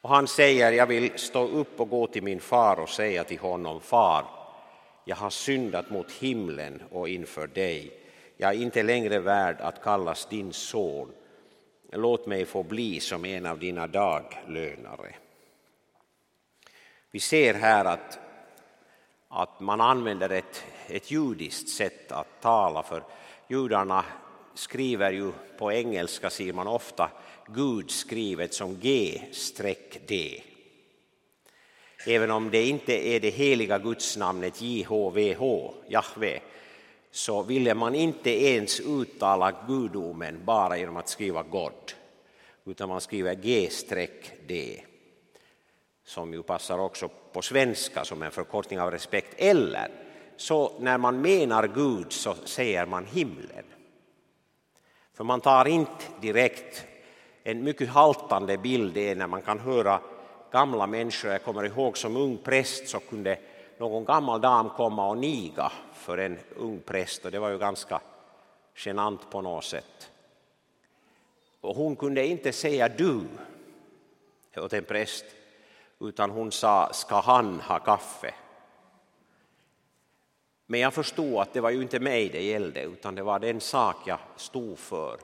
Och 0.00 0.10
han 0.10 0.28
säger, 0.28 0.72
jag 0.72 0.86
vill 0.86 1.18
stå 1.18 1.48
upp 1.48 1.80
och 1.80 1.90
gå 1.90 2.06
till 2.06 2.22
min 2.22 2.40
far 2.40 2.80
och 2.80 2.88
säga 2.88 3.24
till 3.24 3.38
honom, 3.38 3.80
far, 3.80 4.24
jag 5.04 5.16
har 5.16 5.30
syndat 5.30 5.90
mot 5.90 6.12
himlen 6.12 6.82
och 6.90 7.08
inför 7.08 7.46
dig. 7.46 7.92
Jag 8.36 8.54
är 8.54 8.58
inte 8.58 8.82
längre 8.82 9.18
värd 9.18 9.60
att 9.60 9.82
kallas 9.82 10.26
din 10.26 10.52
son. 10.52 11.12
Låt 11.92 12.26
mig 12.26 12.44
få 12.44 12.62
bli 12.62 13.00
som 13.00 13.24
en 13.24 13.46
av 13.46 13.58
dina 13.58 13.86
daglönare. 13.86 15.14
Vi 17.10 17.20
ser 17.20 17.54
här 17.54 17.84
att, 17.84 18.18
att 19.28 19.60
man 19.60 19.80
använder 19.80 20.30
ett, 20.30 20.64
ett 20.88 21.10
judiskt 21.10 21.68
sätt 21.68 22.12
att 22.12 22.40
tala, 22.40 22.82
för 22.82 23.02
judarna 23.48 24.04
skriver 24.54 25.12
ju 25.12 25.32
på 25.58 25.72
engelska 25.72 26.30
ser 26.30 26.52
man 26.52 26.66
ofta 26.66 27.10
Gud 27.46 27.90
skrivet 27.90 28.54
som 28.54 28.80
G-D. 28.80 30.42
Även 32.06 32.30
om 32.30 32.50
det 32.50 32.66
inte 32.66 33.08
är 33.08 33.20
det 33.20 33.30
heliga 33.30 33.78
gudsnamnet 33.78 34.62
JHVH, 34.62 35.70
Jahve, 35.88 36.40
så 37.10 37.42
ville 37.42 37.74
man 37.74 37.94
inte 37.94 38.44
ens 38.44 38.80
uttala 38.80 39.52
gudomen 39.68 40.44
bara 40.44 40.78
genom 40.78 40.96
att 40.96 41.08
skriva 41.08 41.42
God, 41.42 41.92
utan 42.64 42.88
man 42.88 43.00
skriver 43.00 43.34
G-D, 43.34 44.80
som 46.04 46.32
ju 46.32 46.42
passar 46.42 46.78
också 46.78 47.08
på 47.32 47.42
svenska 47.42 48.04
som 48.04 48.22
en 48.22 48.30
förkortning 48.30 48.80
av 48.80 48.90
respekt. 48.90 49.34
Eller 49.36 50.07
så 50.38 50.72
när 50.78 50.98
man 50.98 51.20
menar 51.20 51.68
Gud 51.68 52.12
så 52.12 52.34
säger 52.34 52.86
man 52.86 53.06
himlen. 53.06 53.64
För 55.14 55.24
man 55.24 55.40
tar 55.40 55.68
inte 55.68 56.04
direkt 56.20 56.84
en 57.42 57.64
mycket 57.64 57.88
haltande 57.88 58.58
bild 58.58 58.96
är 58.96 59.14
när 59.14 59.26
man 59.26 59.42
kan 59.42 59.58
höra 59.58 60.00
gamla 60.52 60.86
människor, 60.86 61.30
jag 61.30 61.44
kommer 61.44 61.64
ihåg 61.64 61.98
som 61.98 62.16
ung 62.16 62.38
präst 62.38 62.88
så 62.88 63.00
kunde 63.00 63.38
någon 63.78 64.04
gammal 64.04 64.40
dam 64.40 64.70
komma 64.70 65.08
och 65.08 65.18
niga 65.18 65.72
för 65.92 66.18
en 66.18 66.38
ung 66.56 66.80
präst 66.86 67.24
och 67.24 67.30
det 67.30 67.38
var 67.38 67.50
ju 67.50 67.58
ganska 67.58 68.00
genant 68.76 69.30
på 69.30 69.40
något 69.40 69.64
sätt. 69.64 70.10
Och 71.60 71.76
hon 71.76 71.96
kunde 71.96 72.26
inte 72.26 72.52
säga 72.52 72.88
du 72.88 73.20
åt 74.56 74.72
en 74.72 74.84
präst 74.84 75.24
utan 76.00 76.30
hon 76.30 76.52
sa 76.52 76.92
ska 76.92 77.20
han 77.20 77.60
ha 77.60 77.78
kaffe? 77.78 78.34
Men 80.70 80.80
jag 80.80 80.94
förstod 80.94 81.36
att 81.40 81.52
det 81.52 81.60
var 81.60 81.70
ju 81.70 81.82
inte 81.82 82.00
mig 82.00 82.28
det 82.28 82.42
gällde 82.42 82.82
utan 82.82 83.14
det 83.14 83.22
var 83.22 83.38
den 83.38 83.60
sak 83.60 83.96
jag 84.06 84.18
stod 84.36 84.78
för 84.78 85.18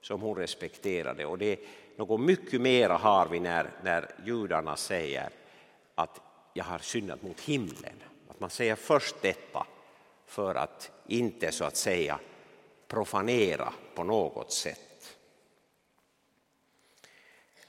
som 0.00 0.20
hon 0.20 0.36
respekterade. 0.36 1.26
Och 1.26 1.38
det, 1.38 1.60
något 1.96 2.20
mycket 2.20 2.60
mera 2.60 2.96
har 2.96 3.28
vi 3.28 3.40
när, 3.40 3.70
när 3.82 4.14
judarna 4.24 4.76
säger 4.76 5.30
att 5.94 6.20
jag 6.52 6.64
har 6.64 6.78
syndat 6.78 7.22
mot 7.22 7.40
himlen. 7.40 8.02
Att 8.28 8.40
man 8.40 8.50
säger 8.50 8.74
först 8.74 9.16
detta 9.22 9.66
för 10.26 10.54
att 10.54 10.90
inte 11.06 11.52
så 11.52 11.64
att 11.64 11.76
säga 11.76 12.18
profanera 12.88 13.72
på 13.94 14.04
något 14.04 14.52
sätt. 14.52 15.16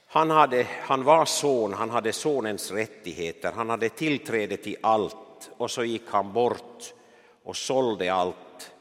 Han, 0.08 0.30
hade, 0.30 0.68
han 0.82 1.04
var 1.04 1.26
son, 1.26 1.74
han 1.74 1.90
hade 1.90 2.14
sonens 2.14 2.72
rättigheter, 2.72 3.52
han 3.52 3.70
hade 3.70 3.90
tillträde 3.90 4.58
till 4.58 4.78
allt 4.82 5.52
och 5.58 5.72
så 5.72 5.84
gick 5.84 6.04
han 6.08 6.34
bort 6.34 6.94
och 7.44 7.56
sålde 7.56 8.14
allt. 8.14 8.72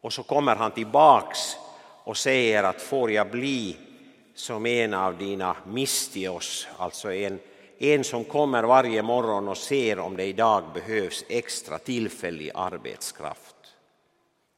Och 0.00 0.12
så 0.12 0.22
kommer 0.22 0.56
han 0.56 0.70
tillbaks 0.70 1.38
och 2.04 2.16
säger 2.16 2.62
att 2.62 2.82
får 2.82 3.10
jag 3.10 3.30
bli 3.30 3.76
som 4.34 4.66
en 4.66 4.94
av 4.94 5.18
dina 5.18 5.56
mistios, 5.66 6.68
alltså 6.76 7.12
en, 7.12 7.38
en 7.78 8.04
som 8.04 8.24
kommer 8.24 8.62
varje 8.62 9.02
morgon 9.02 9.48
och 9.48 9.56
ser 9.56 9.98
om 9.98 10.16
det 10.16 10.24
idag 10.24 10.64
behövs 10.74 11.24
extra 11.28 11.78
tillfällig 11.78 12.50
arbetskraft, 12.54 13.56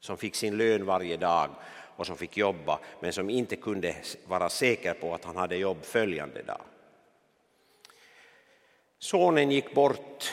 som 0.01 0.17
fick 0.17 0.35
sin 0.35 0.57
lön 0.57 0.87
varje 0.87 1.17
dag 1.17 1.51
och 1.97 2.07
som 2.07 2.17
fick 2.17 2.37
jobba 2.37 2.79
men 3.01 3.13
som 3.13 3.31
inte 3.31 3.57
kunde 3.57 3.97
vara 4.27 4.49
säker 4.49 4.95
på 4.95 5.15
att 5.15 5.25
han 5.25 5.37
hade 5.37 5.57
jobb 5.57 5.85
följande 5.85 6.43
dag. 6.43 6.61
Sonen 8.99 9.51
gick 9.51 9.75
bort 9.75 10.33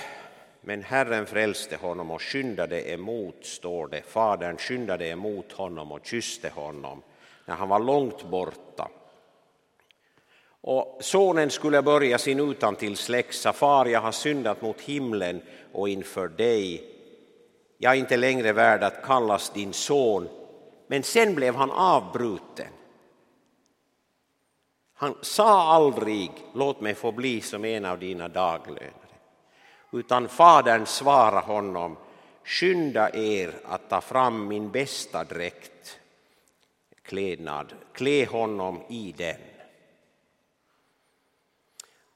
men 0.61 0.83
Herren 0.83 1.25
frälste 1.25 1.75
honom 1.75 2.11
och 2.11 2.21
skyndade 2.21 2.91
emot, 2.91 3.45
står 3.45 3.87
det. 3.87 4.01
Fadern 4.01 4.57
skyndade 4.57 5.07
emot 5.07 5.51
honom 5.51 5.91
och 5.91 6.05
kysste 6.05 6.49
honom 6.49 7.01
när 7.45 7.55
han 7.55 7.69
var 7.69 7.79
långt 7.79 8.23
borta. 8.23 8.89
Och 10.61 10.97
sonen 11.01 11.49
skulle 11.49 11.81
börja 11.81 12.17
sin 12.17 12.39
utantilsläxa. 12.39 13.53
Far, 13.53 13.85
jag 13.85 14.01
har 14.01 14.11
syndat 14.11 14.61
mot 14.61 14.81
himlen 14.81 15.41
och 15.71 15.89
inför 15.89 16.27
dig. 16.27 16.83
Jag 17.77 17.93
är 17.93 17.97
inte 17.97 18.17
längre 18.17 18.53
värd 18.53 18.83
att 18.83 19.03
kallas 19.03 19.49
din 19.49 19.73
son. 19.73 20.27
Men 20.87 21.03
sen 21.03 21.35
blev 21.35 21.55
han 21.55 21.71
avbruten. 21.71 22.67
Han 24.93 25.15
sa 25.21 25.73
aldrig, 25.73 26.31
låt 26.53 26.81
mig 26.81 26.95
få 26.95 27.11
bli 27.11 27.41
som 27.41 27.65
en 27.65 27.85
av 27.85 27.99
dina 27.99 28.27
daglön. 28.27 28.98
Utan 29.91 30.29
fadern 30.29 30.85
svarade 30.85 31.45
honom, 31.45 31.97
skynda 32.43 33.09
er 33.13 33.53
att 33.65 33.89
ta 33.89 34.01
fram 34.01 34.47
min 34.47 34.71
bästa 34.71 35.23
dräkt, 35.23 35.99
klädnad, 37.01 37.73
klä 37.93 38.25
honom 38.25 38.81
i 38.89 39.13
den. 39.17 39.35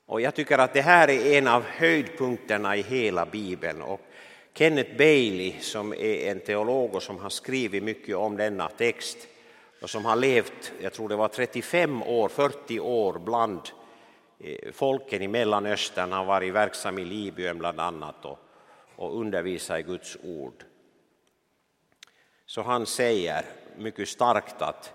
Och 0.05 0.21
jag 0.21 0.35
tycker 0.35 0.57
att 0.57 0.73
det 0.73 0.81
här 0.81 1.09
är 1.09 1.37
en 1.37 1.47
av 1.47 1.63
höjdpunkterna 1.63 2.75
i 2.75 2.81
hela 2.81 3.25
Bibeln. 3.25 3.81
Och 3.81 4.01
Kenneth 4.53 4.97
Bailey 4.97 5.59
som 5.59 5.93
är 5.93 6.31
en 6.31 6.39
teolog 6.39 6.95
och 6.95 7.03
som 7.03 7.19
har 7.19 7.29
skrivit 7.29 7.83
mycket 7.83 8.15
om 8.15 8.37
denna 8.37 8.69
text 8.69 9.17
och 9.81 9.89
som 9.89 10.05
har 10.05 10.15
levt, 10.15 10.71
jag 10.81 10.93
tror 10.93 11.09
det 11.09 11.15
var 11.15 11.27
35 11.27 12.03
år, 12.03 12.29
40 12.29 12.79
år 12.79 13.19
bland 13.19 13.61
Eh, 14.43 14.71
folken 14.71 15.21
i 15.21 15.27
Mellanöstern, 15.27 16.11
han 16.11 16.19
har 16.19 16.25
varit 16.25 16.53
verksam 16.53 16.99
i 16.99 17.05
Libyen 17.05 17.57
bland 17.57 17.79
annat 17.79 18.25
och, 18.25 18.39
och 18.95 19.19
undervisat 19.19 19.79
i 19.79 19.83
Guds 19.83 20.17
ord. 20.23 20.63
Så 22.45 22.61
han 22.61 22.85
säger 22.85 23.45
mycket 23.77 24.09
starkt 24.09 24.61
att, 24.61 24.93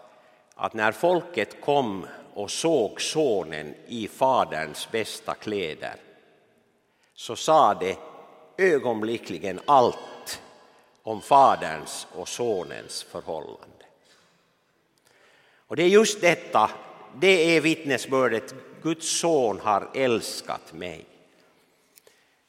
att 0.55 0.75
när 0.75 0.93
folket 0.93 1.61
kom 1.61 2.07
och 2.35 2.51
såg 2.51 3.01
sonen 3.01 3.75
i 3.87 4.09
faderns 4.09 4.91
bästa 4.91 5.35
kläder 5.35 5.95
så 7.15 7.37
sa 7.37 7.75
det 7.75 7.99
ögonblickligen 8.57 9.61
allt 9.65 10.43
om 11.03 11.21
faderns 11.21 12.07
och 12.13 12.29
sonens 12.29 13.03
förhållande. 13.03 13.85
Och 15.67 15.77
det 15.77 15.83
är 15.83 15.89
just 15.89 16.21
detta, 16.21 16.71
det 17.15 17.57
är 17.57 17.61
vittnesbördet, 17.61 18.55
Guds 18.83 19.21
son 19.21 19.61
har 19.61 19.89
älskat 19.95 20.73
mig. 20.73 21.05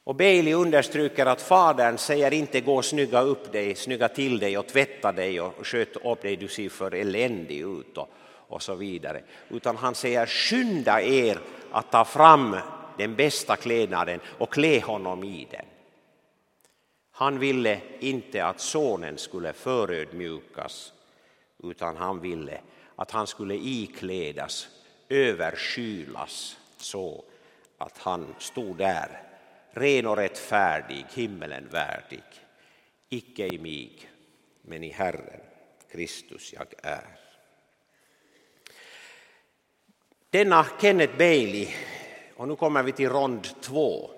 Och 0.04 0.14
Bailey 0.14 0.54
understryker 0.54 1.26
att 1.26 1.42
fadern 1.42 1.98
säger 1.98 2.32
inte 2.32 2.60
gå 2.60 2.76
och 2.76 2.84
snygga 2.84 3.20
upp 3.20 3.52
dig, 3.52 3.74
snygga 3.74 4.08
till 4.08 4.38
dig 4.38 4.58
och 4.58 4.66
tvätta 4.66 5.12
dig 5.12 5.40
och 5.40 5.66
sköt 5.66 5.96
upp 5.96 6.22
dig, 6.22 6.36
du 6.36 6.48
ser 6.48 6.68
för 6.68 6.94
eländig 6.94 7.60
ut 7.60 7.98
och, 7.98 8.08
och 8.48 8.62
så 8.62 8.74
vidare. 8.74 9.22
Utan 9.48 9.76
han 9.76 9.94
säger 9.94 10.26
skynda 10.26 11.02
er 11.02 11.38
att 11.70 11.90
ta 11.90 12.04
fram 12.04 12.56
den 12.98 13.14
bästa 13.14 13.56
klädnaden 13.56 14.20
och 14.38 14.52
klä 14.52 14.80
honom 14.80 15.24
i 15.24 15.46
den. 15.50 15.64
Han 17.10 17.38
ville 17.38 17.80
inte 18.00 18.44
att 18.44 18.60
sonen 18.60 19.18
skulle 19.18 19.52
förödmjukas 19.52 20.92
utan 21.62 21.96
han 21.96 22.20
ville 22.20 22.60
att 22.96 23.10
han 23.10 23.26
skulle 23.26 23.54
iklädas, 23.54 24.68
överskylas 25.10 26.58
så 26.76 27.24
att 27.78 27.98
han 27.98 28.34
stod 28.38 28.76
där 28.76 29.22
ren 29.70 30.06
och 30.06 30.16
rättfärdig, 30.16 31.04
himmelen 31.14 31.68
värdig, 31.68 32.22
icke 33.08 33.46
i 33.46 33.58
mig 33.58 34.10
men 34.62 34.84
i 34.84 34.90
Herren. 34.90 35.40
Kristus 35.92 36.52
jag 36.52 36.66
är. 36.82 37.18
Denna 40.30 40.66
Kenneth 40.80 41.18
Bailey, 41.18 41.68
och 42.36 42.48
nu 42.48 42.56
kommer 42.56 42.82
vi 42.82 42.92
till 42.92 43.08
rond 43.08 43.60
två, 43.60 44.10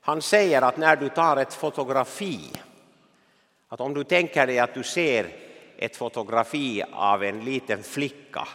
han 0.00 0.22
säger 0.22 0.62
att 0.62 0.76
när 0.76 0.96
du 0.96 1.08
tar 1.08 1.36
ett 1.36 1.54
fotografi, 1.54 2.40
att 3.68 3.80
om 3.80 3.94
du 3.94 4.04
tänker 4.04 4.46
dig 4.46 4.58
att 4.58 4.74
du 4.74 4.82
ser 4.82 5.36
ett 5.76 5.96
fotografi 5.96 6.82
av 6.92 7.24
en 7.24 7.44
liten 7.44 7.82
flicka 7.82 8.48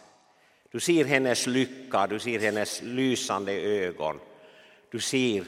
Du 0.71 0.81
ser 0.81 1.05
hennes 1.05 1.47
lycka, 1.47 2.07
du 2.07 2.18
ser 2.18 2.38
hennes 2.38 2.83
lysande 2.83 3.53
ögon, 3.53 4.21
du 4.90 5.01
ser, 5.01 5.44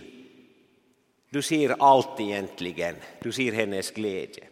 du 1.31 1.42
ser 1.42 1.77
allt 1.79 2.20
egentligen, 2.20 2.96
du 3.23 3.33
ser 3.33 3.53
hennes 3.53 3.90
glädje. 3.90 4.44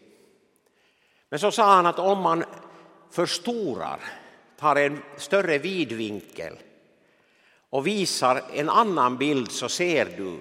Men 1.29 1.38
så 1.38 1.51
sa 1.51 1.75
han 1.75 1.87
att 1.87 1.99
om 1.99 2.21
man 2.21 2.44
förstorar, 3.11 4.01
tar 4.59 4.77
en 4.77 5.03
större 5.16 5.59
vidvinkel 5.59 6.57
och 7.71 7.87
visar 7.87 8.42
en 8.55 8.68
annan 8.68 9.16
bild 9.16 9.51
så 9.51 9.68
ser 9.68 10.05
du 10.16 10.40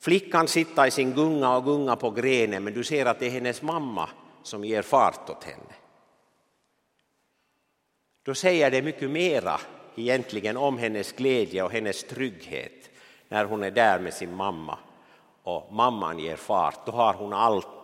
flickan 0.00 0.48
sitta 0.48 0.86
i 0.86 0.90
sin 0.90 1.12
gunga 1.12 1.56
och 1.56 1.64
gunga 1.64 1.96
på 1.96 2.10
grenen 2.10 2.64
men 2.64 2.74
du 2.74 2.84
ser 2.84 3.06
att 3.06 3.18
det 3.18 3.26
är 3.26 3.30
hennes 3.30 3.62
mamma 3.62 4.08
som 4.42 4.64
ger 4.64 4.82
fart 4.82 5.30
åt 5.30 5.44
henne. 5.44 5.74
Då 8.22 8.34
säger 8.34 8.70
det 8.70 8.82
mycket 8.82 9.10
mera 9.10 9.60
egentligen 9.96 10.56
om 10.56 10.78
hennes 10.78 11.12
glädje 11.12 11.62
och 11.62 11.72
hennes 11.72 12.04
trygghet 12.04 12.90
när 13.28 13.44
hon 13.44 13.62
är 13.62 13.70
där 13.70 13.98
med 13.98 14.14
sin 14.14 14.34
mamma 14.34 14.78
och 15.42 15.72
mamman 15.72 16.18
ger 16.18 16.36
fart. 16.36 16.86
Då 16.86 16.92
har 16.92 17.14
hon 17.14 17.32
allt 17.32 17.81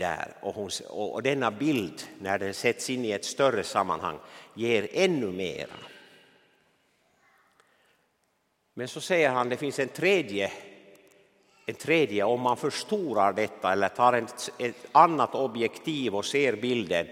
där. 0.00 0.32
Och, 0.40 0.54
hon, 0.54 0.70
och 0.88 1.22
denna 1.22 1.50
bild, 1.50 2.02
när 2.18 2.38
den 2.38 2.54
sätts 2.54 2.90
in 2.90 3.04
i 3.04 3.10
ett 3.10 3.24
större 3.24 3.62
sammanhang, 3.62 4.18
ger 4.54 4.88
ännu 4.92 5.26
mera. 5.26 5.76
Men 8.74 8.88
så 8.88 9.00
säger 9.00 9.30
han, 9.30 9.48
det 9.48 9.56
finns 9.56 9.78
en 9.78 9.88
tredje, 9.88 10.52
en 11.66 11.74
tredje 11.74 12.24
om 12.24 12.40
man 12.40 12.56
förstorar 12.56 13.32
detta 13.32 13.72
eller 13.72 13.88
tar 13.88 14.12
ett, 14.12 14.52
ett 14.58 14.86
annat 14.92 15.34
objektiv 15.34 16.14
och 16.14 16.24
ser 16.24 16.56
bilden 16.56 17.06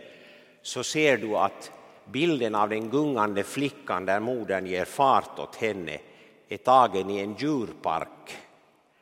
så 0.63 0.85
ser 0.85 1.17
du 1.17 1.37
att 1.37 1.73
bilden 2.05 2.55
av 2.55 2.69
den 2.69 2.91
gungande 2.91 3.43
flickan 3.43 4.07
där 4.07 4.21
modern 4.21 4.67
ger 4.67 4.85
fart 4.85 5.39
åt 5.39 5.57
henne 5.57 5.99
är 6.49 6.57
tagen 6.57 7.11
i 7.11 7.19
en 7.19 7.35
djurpark. 7.35 8.37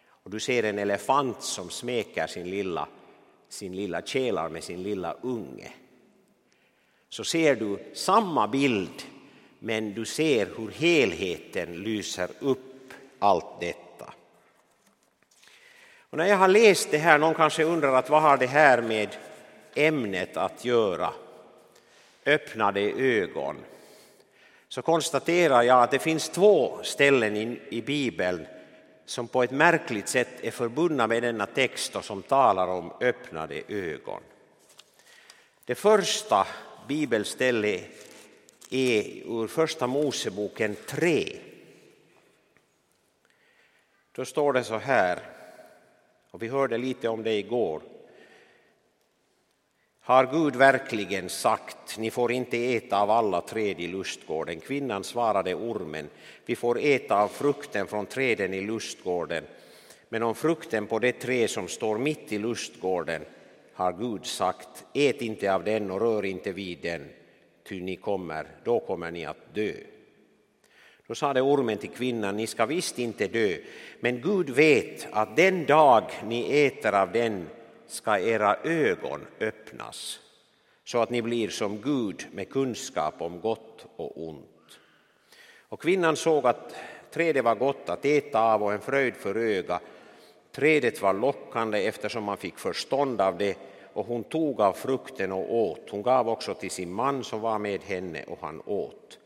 Och 0.08 0.30
du 0.30 0.40
ser 0.40 0.62
en 0.62 0.78
elefant 0.78 1.42
som 1.42 1.70
smeker 1.70 2.26
sin 2.26 2.50
lilla, 2.50 2.88
sin 3.48 3.76
lilla 3.76 4.02
kälar 4.02 4.48
med 4.48 4.64
sin 4.64 4.82
lilla 4.82 5.12
unge. 5.12 5.72
Så 7.08 7.24
ser 7.24 7.56
du 7.56 7.78
samma 7.94 8.48
bild 8.48 9.02
men 9.58 9.94
du 9.94 10.04
ser 10.04 10.48
hur 10.56 10.70
helheten 10.70 11.82
lyser 11.82 12.28
upp 12.40 12.92
allt 13.18 13.60
detta. 13.60 14.12
Och 16.10 16.18
när 16.18 16.26
jag 16.26 16.36
har 16.36 16.48
läst 16.48 16.90
det 16.90 16.98
här, 16.98 17.18
någon 17.18 17.34
kanske 17.34 17.64
undrar 17.64 17.94
att 17.94 18.10
vad 18.10 18.22
har 18.22 18.36
det 18.36 18.46
här 18.46 18.82
med 18.82 19.08
ämnet 19.74 20.36
att 20.36 20.64
göra? 20.64 21.12
Öppnade 22.26 22.80
ögon. 22.80 23.56
Så 24.68 24.82
konstaterar 24.82 25.62
jag 25.62 25.82
att 25.82 25.90
det 25.90 25.98
finns 25.98 26.28
två 26.28 26.78
ställen 26.82 27.36
i, 27.36 27.60
i 27.68 27.82
Bibeln 27.82 28.46
som 29.06 29.28
på 29.28 29.42
ett 29.42 29.50
märkligt 29.50 30.08
sätt 30.08 30.28
är 30.40 30.50
förbundna 30.50 31.06
med 31.06 31.22
denna 31.22 31.46
text 31.46 31.96
och 31.96 32.04
som 32.04 32.22
talar 32.22 32.68
om 32.68 32.92
öppnade 33.00 33.62
ögon. 33.68 34.22
Det 35.64 35.74
första 35.74 36.46
bibelstället 36.88 37.84
är 38.70 39.02
ur 39.26 39.46
Första 39.46 39.86
Moseboken 39.86 40.76
3. 40.86 41.38
Då 44.12 44.24
står 44.24 44.52
det 44.52 44.64
så 44.64 44.78
här, 44.78 45.18
och 46.30 46.42
vi 46.42 46.48
hörde 46.48 46.78
lite 46.78 47.08
om 47.08 47.22
det 47.22 47.32
igår. 47.32 47.82
Har 50.06 50.26
Gud 50.26 50.56
verkligen 50.56 51.28
sagt, 51.28 51.98
ni 51.98 52.10
får 52.10 52.32
inte 52.32 52.74
äta 52.76 53.00
av 53.00 53.10
alla 53.10 53.40
träd 53.40 53.80
i 53.80 53.88
lustgården? 53.88 54.60
Kvinnan 54.60 55.04
svarade 55.04 55.54
ormen, 55.54 56.08
vi 56.44 56.56
får 56.56 56.78
äta 56.80 57.22
av 57.22 57.28
frukten 57.28 57.86
från 57.86 58.06
träden 58.06 58.54
i 58.54 58.60
lustgården, 58.60 59.44
men 60.08 60.22
om 60.22 60.34
frukten 60.34 60.86
på 60.86 60.98
det 60.98 61.12
träd 61.12 61.50
som 61.50 61.68
står 61.68 61.98
mitt 61.98 62.32
i 62.32 62.38
lustgården 62.38 63.22
har 63.74 63.92
Gud 63.92 64.26
sagt, 64.26 64.84
ät 64.94 65.22
inte 65.22 65.54
av 65.54 65.64
den 65.64 65.90
och 65.90 66.00
rör 66.00 66.24
inte 66.24 66.52
vid 66.52 66.78
den, 66.82 67.08
ty 67.68 67.80
ni 67.80 67.96
kommer, 67.96 68.46
då 68.64 68.80
kommer 68.80 69.10
ni 69.10 69.24
att 69.24 69.54
dö. 69.54 69.72
Då 71.06 71.14
sade 71.14 71.40
ormen 71.40 71.78
till 71.78 71.90
kvinnan, 71.90 72.36
ni 72.36 72.46
ska 72.46 72.66
visst 72.66 72.98
inte 72.98 73.28
dö, 73.28 73.56
men 74.00 74.20
Gud 74.20 74.50
vet 74.50 75.06
att 75.10 75.36
den 75.36 75.66
dag 75.66 76.04
ni 76.24 76.66
äter 76.66 76.94
av 76.94 77.12
den 77.12 77.46
ska 77.86 78.18
era 78.18 78.56
ögon 78.64 79.26
öppnas 79.40 80.20
så 80.84 80.98
att 80.98 81.10
ni 81.10 81.22
blir 81.22 81.48
som 81.48 81.80
Gud 81.80 82.26
med 82.32 82.50
kunskap 82.50 83.22
om 83.22 83.40
gott 83.40 83.86
och 83.96 84.28
ont. 84.28 84.78
Och 85.68 85.80
kvinnan 85.80 86.16
såg 86.16 86.46
att 86.46 86.74
trädet 87.10 87.44
var 87.44 87.54
gott 87.54 87.88
att 87.88 88.04
äta 88.04 88.40
av 88.40 88.62
och 88.62 88.72
en 88.72 88.80
fröjd 88.80 89.14
för 89.14 89.34
öga. 89.34 89.80
Trädet 90.52 91.02
var 91.02 91.14
lockande 91.14 91.86
eftersom 91.86 92.24
man 92.24 92.36
fick 92.36 92.58
förstånd 92.58 93.20
av 93.20 93.38
det 93.38 93.58
och 93.92 94.06
hon 94.06 94.24
tog 94.24 94.60
av 94.60 94.72
frukten 94.72 95.32
och 95.32 95.54
åt. 95.54 95.90
Hon 95.90 96.02
gav 96.02 96.28
också 96.28 96.54
till 96.54 96.70
sin 96.70 96.92
man 96.92 97.24
som 97.24 97.40
var 97.40 97.58
med 97.58 97.80
henne 97.80 98.24
och 98.24 98.38
han 98.40 98.62
åt. 98.66 99.18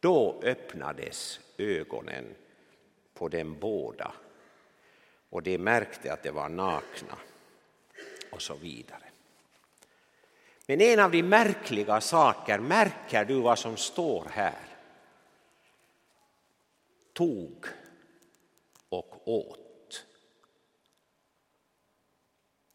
Då 0.00 0.40
öppnades 0.42 1.40
ögonen 1.58 2.24
på 3.14 3.28
dem 3.28 3.56
båda 3.60 4.12
och 5.30 5.42
de 5.42 5.58
märkte 5.58 6.12
att 6.12 6.22
de 6.22 6.30
var 6.30 6.48
nakna 6.48 7.18
och 8.32 8.42
så 8.42 8.54
vidare. 8.54 9.04
Men 10.66 10.80
en 10.80 11.00
av 11.00 11.10
de 11.10 11.22
märkliga 11.22 12.00
saker, 12.00 12.58
märker 12.58 13.24
du 13.24 13.40
vad 13.40 13.58
som 13.58 13.76
står 13.76 14.26
här? 14.30 14.66
Tog 17.12 17.66
och 18.88 19.28
åt 19.28 20.04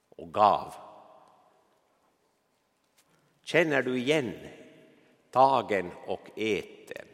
och 0.10 0.34
gav 0.34 0.74
Känner 3.48 3.82
du 3.82 3.98
igen 3.98 4.34
tagen 5.32 5.92
och 6.08 6.30
eten? 6.36 7.06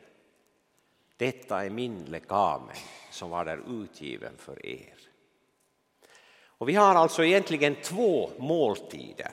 Detta 1.17 1.65
är 1.65 1.69
min 1.69 2.06
lekamen 2.06 2.75
som 3.12 3.29
var 3.29 3.45
där 3.45 3.84
utgiven 3.84 4.38
för 4.38 4.65
er. 4.65 4.92
Och 6.63 6.69
vi 6.69 6.76
har 6.76 6.95
alltså 6.95 7.26
egentligen 7.26 7.76
två 7.76 8.30
måltider. 8.38 9.32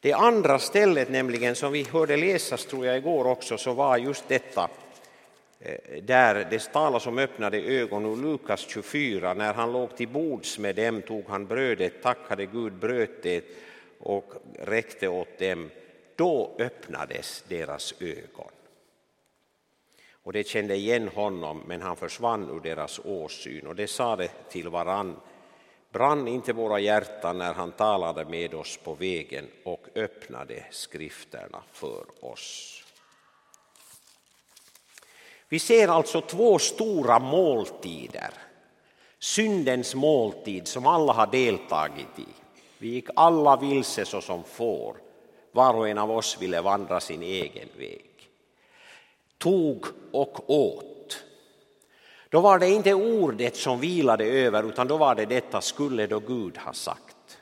Det 0.00 0.12
andra 0.12 0.58
stället 0.58 1.10
nämligen 1.10 1.54
som 1.54 1.72
vi 1.72 1.82
hörde 1.82 2.16
läsas 2.16 2.66
tror 2.66 2.86
jag 2.86 2.96
igår 2.96 3.26
också 3.26 3.58
så 3.58 3.72
var 3.72 3.96
just 3.96 4.28
detta 4.28 4.68
eh, 5.60 6.02
där 6.02 6.46
det 6.50 6.72
talas 6.72 7.06
om 7.06 7.18
öppnade 7.18 7.58
ögon 7.58 8.06
ur 8.06 8.16
Lukas 8.16 8.66
24. 8.68 9.34
När 9.34 9.54
han 9.54 9.72
låg 9.72 9.96
till 9.96 10.08
bords 10.08 10.58
med 10.58 10.76
dem 10.76 11.02
tog 11.02 11.24
han 11.28 11.46
brödet, 11.46 12.02
tackade 12.02 12.46
Gud, 12.46 12.72
bröt 12.72 13.22
det 13.22 13.44
och 13.98 14.32
räckte 14.58 15.08
åt 15.08 15.38
dem 15.38 15.70
då 16.16 16.56
öppnades 16.58 17.44
deras 17.48 17.94
ögon. 18.00 18.50
Och 20.12 20.32
de 20.32 20.44
kände 20.44 20.74
igen 20.74 21.08
honom, 21.08 21.62
men 21.66 21.82
han 21.82 21.96
försvann 21.96 22.50
ur 22.50 22.60
deras 22.60 23.00
åsyn 23.04 23.66
och 23.66 23.76
de 23.76 23.86
sade 23.86 24.28
till 24.48 24.68
varann 24.68 25.16
brann 25.94 26.28
inte 26.28 26.52
våra 26.52 26.80
hjärtan 26.80 27.38
när 27.38 27.54
han 27.54 27.72
talade 27.72 28.24
med 28.24 28.54
oss 28.54 28.78
på 28.84 28.94
vägen 28.94 29.46
och 29.64 29.86
öppnade 29.94 30.64
skrifterna 30.70 31.62
för 31.72 32.04
oss. 32.20 32.80
Vi 35.48 35.58
ser 35.58 35.88
alltså 35.88 36.20
två 36.20 36.58
stora 36.58 37.18
måltider. 37.18 38.30
Syndens 39.18 39.94
måltid 39.94 40.68
som 40.68 40.86
alla 40.86 41.12
har 41.12 41.26
deltagit 41.26 42.18
i. 42.18 42.26
Vi 42.78 42.88
gick 42.88 43.08
alla 43.16 43.56
vilse 43.56 44.04
såsom 44.04 44.44
får. 44.44 44.96
Var 45.52 45.74
och 45.74 45.88
en 45.88 45.98
av 45.98 46.10
oss 46.10 46.42
ville 46.42 46.60
vandra 46.60 47.00
sin 47.00 47.22
egen 47.22 47.68
väg. 47.78 48.10
Tog 49.38 49.86
och 50.12 50.50
åt. 50.50 50.93
Då 52.34 52.40
var 52.40 52.58
det 52.58 52.68
inte 52.68 52.94
ordet 52.94 53.56
som 53.56 53.80
vilade 53.80 54.24
över 54.24 54.68
utan 54.68 54.88
då 54.88 54.96
var 54.96 55.14
det 55.14 55.26
detta 55.26 55.60
skulle 55.60 56.06
då 56.06 56.18
Gud 56.18 56.58
ha 56.58 56.72
sagt. 56.72 57.38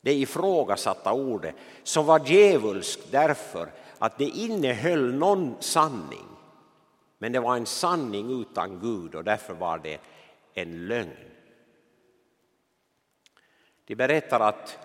det 0.00 0.14
ifrågasatta 0.14 1.12
ordet, 1.12 1.54
som 1.82 2.06
var 2.06 2.20
djävulskt 2.26 3.12
därför 3.12 3.68
att 3.98 4.18
det 4.18 4.24
innehöll 4.24 5.14
någon 5.14 5.56
sanning. 5.60 6.26
Men 7.18 7.32
det 7.32 7.40
var 7.40 7.56
en 7.56 7.66
sanning 7.66 8.40
utan 8.40 8.80
Gud 8.80 9.14
och 9.14 9.24
därför 9.24 9.54
var 9.54 9.78
det 9.78 9.98
en 10.54 10.86
lögn. 10.86 11.32
De 13.86 13.94
berättar 13.94 14.40
att, 14.40 14.78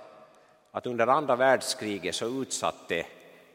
att 0.72 0.88
under 0.88 1.08
andra 1.08 1.36
världskriget 1.36 2.16
så 2.16 2.42
utsatte 2.42 3.06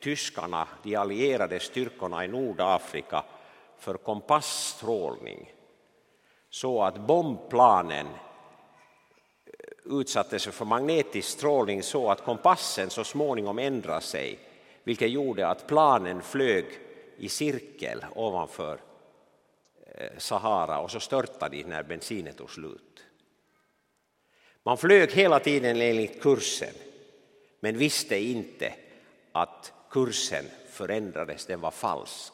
tyskarna 0.00 0.68
de 0.82 0.96
allierade 0.96 1.60
styrkorna 1.60 2.24
i 2.24 2.28
Nordafrika 2.28 3.24
för 3.78 3.94
kompassstrålning 3.94 5.52
så 6.50 6.82
att 6.82 6.98
bombplanen 6.98 8.06
eh, 8.06 8.12
utsattes 9.84 10.46
för 10.46 10.64
magnetisk 10.64 11.28
strålning 11.28 11.82
så 11.82 12.10
att 12.10 12.24
kompassen 12.24 12.90
så 12.90 13.04
småningom 13.04 13.58
ändrade 13.58 14.00
sig 14.00 14.38
vilket 14.84 15.10
gjorde 15.10 15.48
att 15.48 15.66
planen 15.66 16.22
flög 16.22 16.64
i 17.16 17.28
cirkel 17.28 18.04
ovanför 18.14 18.80
eh, 19.94 20.18
Sahara 20.18 20.80
och 20.80 20.90
så 20.90 21.00
störtade 21.00 21.56
de 21.56 21.64
när 21.64 21.82
bensinen 21.82 22.34
tog 22.34 22.50
slut. 22.50 23.04
Man 24.62 24.78
flög 24.78 25.12
hela 25.12 25.40
tiden 25.40 25.80
enligt 25.80 26.22
kursen 26.22 26.74
men 27.60 27.78
visste 27.78 28.18
inte 28.18 28.74
att 29.32 29.72
kursen 29.90 30.44
förändrades, 30.70 31.46
den 31.46 31.60
var 31.60 31.70
falsk. 31.70 32.32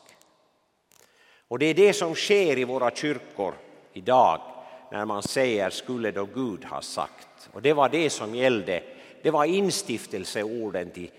Och 1.48 1.58
det 1.58 1.66
är 1.66 1.74
det 1.74 1.92
som 1.92 2.14
sker 2.14 2.58
i 2.58 2.64
våra 2.64 2.90
kyrkor 2.90 3.54
idag 3.92 4.40
när 4.90 5.04
man 5.04 5.22
säger 5.22 5.70
skulle 5.70 6.10
då 6.10 6.24
Gud 6.24 6.64
ha 6.64 6.82
sagt. 6.82 7.50
Och 7.52 7.62
det 7.62 7.72
var 7.72 7.88
det 7.88 8.10
som 8.10 8.34
gällde, 8.34 8.82
det 9.22 9.30
var 9.30 9.44
instiftelseorden 9.44 10.90
till, 10.90 11.10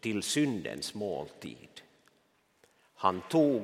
till 0.00 0.22
syndens 0.22 0.94
måltid. 0.94 1.68
Han 2.94 3.22
tog 3.30 3.62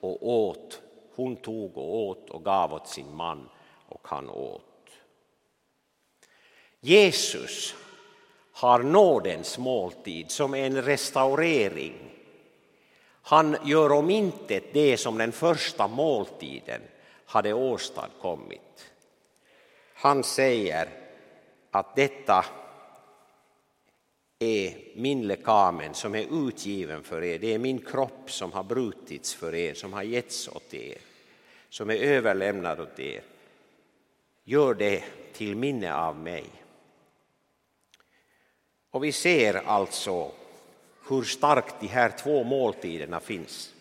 och 0.00 0.28
åt, 0.28 0.82
hon 1.14 1.36
tog 1.36 1.78
och 1.78 1.96
åt 1.96 2.30
och 2.30 2.44
gav 2.44 2.74
åt 2.74 2.88
sin 2.88 3.14
man 3.14 3.48
och 3.88 4.08
han 4.08 4.30
åt. 4.30 4.62
Jesus 6.80 7.74
har 8.52 8.82
nådens 8.82 9.58
måltid 9.58 10.30
som 10.30 10.54
en 10.54 10.82
restaurering. 10.82 11.94
Han 13.28 13.56
gör 13.64 13.92
om 13.92 14.10
intet 14.10 14.64
det 14.72 14.96
som 14.96 15.18
den 15.18 15.32
första 15.32 15.88
måltiden 15.88 16.80
hade 17.24 17.52
åstadkommit. 17.52 18.90
Han 19.94 20.24
säger 20.24 20.88
att 21.70 21.96
detta 21.96 22.44
är 24.38 24.74
min 24.94 25.26
lekamen 25.26 25.94
som 25.94 26.14
är 26.14 26.46
utgiven 26.48 27.02
för 27.02 27.24
er. 27.24 27.38
Det 27.38 27.54
är 27.54 27.58
min 27.58 27.78
kropp 27.78 28.30
som 28.30 28.52
har 28.52 28.62
brutits 28.62 29.34
för 29.34 29.54
er, 29.54 29.74
som 29.74 29.92
har 29.92 30.02
getts 30.02 30.48
åt 30.48 30.74
er, 30.74 30.98
som 31.68 31.90
är 31.90 31.96
överlämnad 31.96 32.80
åt 32.80 32.98
er. 32.98 33.22
Gör 34.44 34.74
det 34.74 35.04
till 35.32 35.56
minne 35.56 35.94
av 35.94 36.16
mig. 36.16 36.44
Och 38.90 39.04
vi 39.04 39.12
ser 39.12 39.54
alltså 39.54 40.30
hur 41.08 41.22
starkt 41.22 41.74
de 41.80 41.86
här 41.86 42.10
två 42.10 42.44
måltiderna 42.44 43.20
finns. 43.20 43.74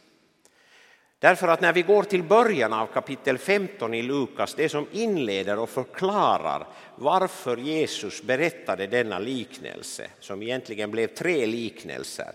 Därför 1.20 1.48
att 1.48 1.62
när 1.62 1.74
vi 1.74 1.82
går 1.82 2.04
till 2.04 2.24
början 2.24 2.74
av 2.74 2.88
kapitel 2.88 3.38
15 3.38 3.94
i 3.94 4.02
Lukas, 4.02 4.54
det 4.54 4.70
som 4.70 4.88
inleder 4.92 5.60
och 5.60 5.70
förklarar 5.70 6.68
varför 6.96 7.58
Jesus 7.58 8.24
berättade 8.24 8.88
denna 8.88 9.20
liknelse, 9.20 10.08
som 10.20 10.44
egentligen 10.44 10.92
blev 10.92 11.08
tre 11.08 11.46
liknelser, 11.46 12.32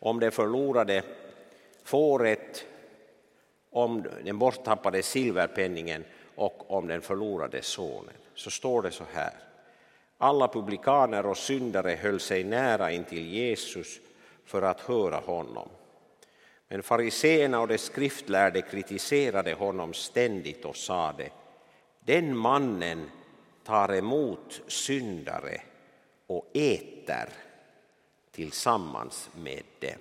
om 0.00 0.20
det 0.20 0.30
förlorade 0.30 1.02
fåret, 1.84 2.64
om 3.70 4.04
den 4.24 4.38
borttappade 4.38 5.02
silverpenningen 5.02 6.04
och 6.34 6.70
om 6.70 6.88
den 6.88 7.00
förlorade 7.00 7.62
sonen, 7.62 8.14
så 8.34 8.50
står 8.50 8.82
det 8.82 8.90
så 8.90 9.04
här. 9.12 9.32
Alla 10.18 10.48
publikaner 10.48 11.26
och 11.26 11.36
syndare 11.36 11.98
höll 12.02 12.20
sig 12.20 12.44
nära 12.44 12.92
intill 12.92 13.26
Jesus 13.26 13.98
för 14.48 14.62
att 14.62 14.80
höra 14.80 15.16
honom. 15.16 15.68
Men 16.68 16.82
fariseerna 16.82 17.60
och 17.60 17.68
de 17.68 17.78
skriftlärde 17.78 18.62
kritiserade 18.62 19.54
honom 19.54 19.94
ständigt 19.94 20.64
och 20.64 20.76
sade 20.76 21.30
den 22.00 22.36
mannen 22.36 23.10
tar 23.64 23.94
emot 23.94 24.60
syndare 24.66 25.60
och 26.26 26.50
äter 26.54 27.28
tillsammans 28.30 29.30
med 29.34 29.62
dem. 29.78 30.00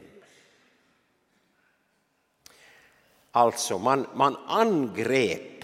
Alltså, 3.31 3.79
man, 3.79 4.07
man 4.13 4.37
angrep 4.47 5.63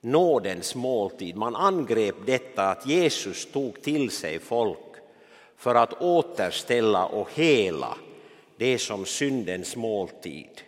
nådens 0.00 0.74
måltid. 0.74 1.36
Man 1.36 1.56
angrep 1.56 2.14
detta 2.26 2.70
att 2.70 2.86
Jesus 2.86 3.52
tog 3.52 3.82
till 3.82 4.10
sig 4.10 4.38
folk 4.38 4.87
för 5.58 5.74
att 5.74 6.02
återställa 6.02 7.06
och 7.06 7.32
hela 7.34 7.96
det 8.56 8.78
som 8.78 9.06
syndens 9.06 9.76
måltid 9.76 10.62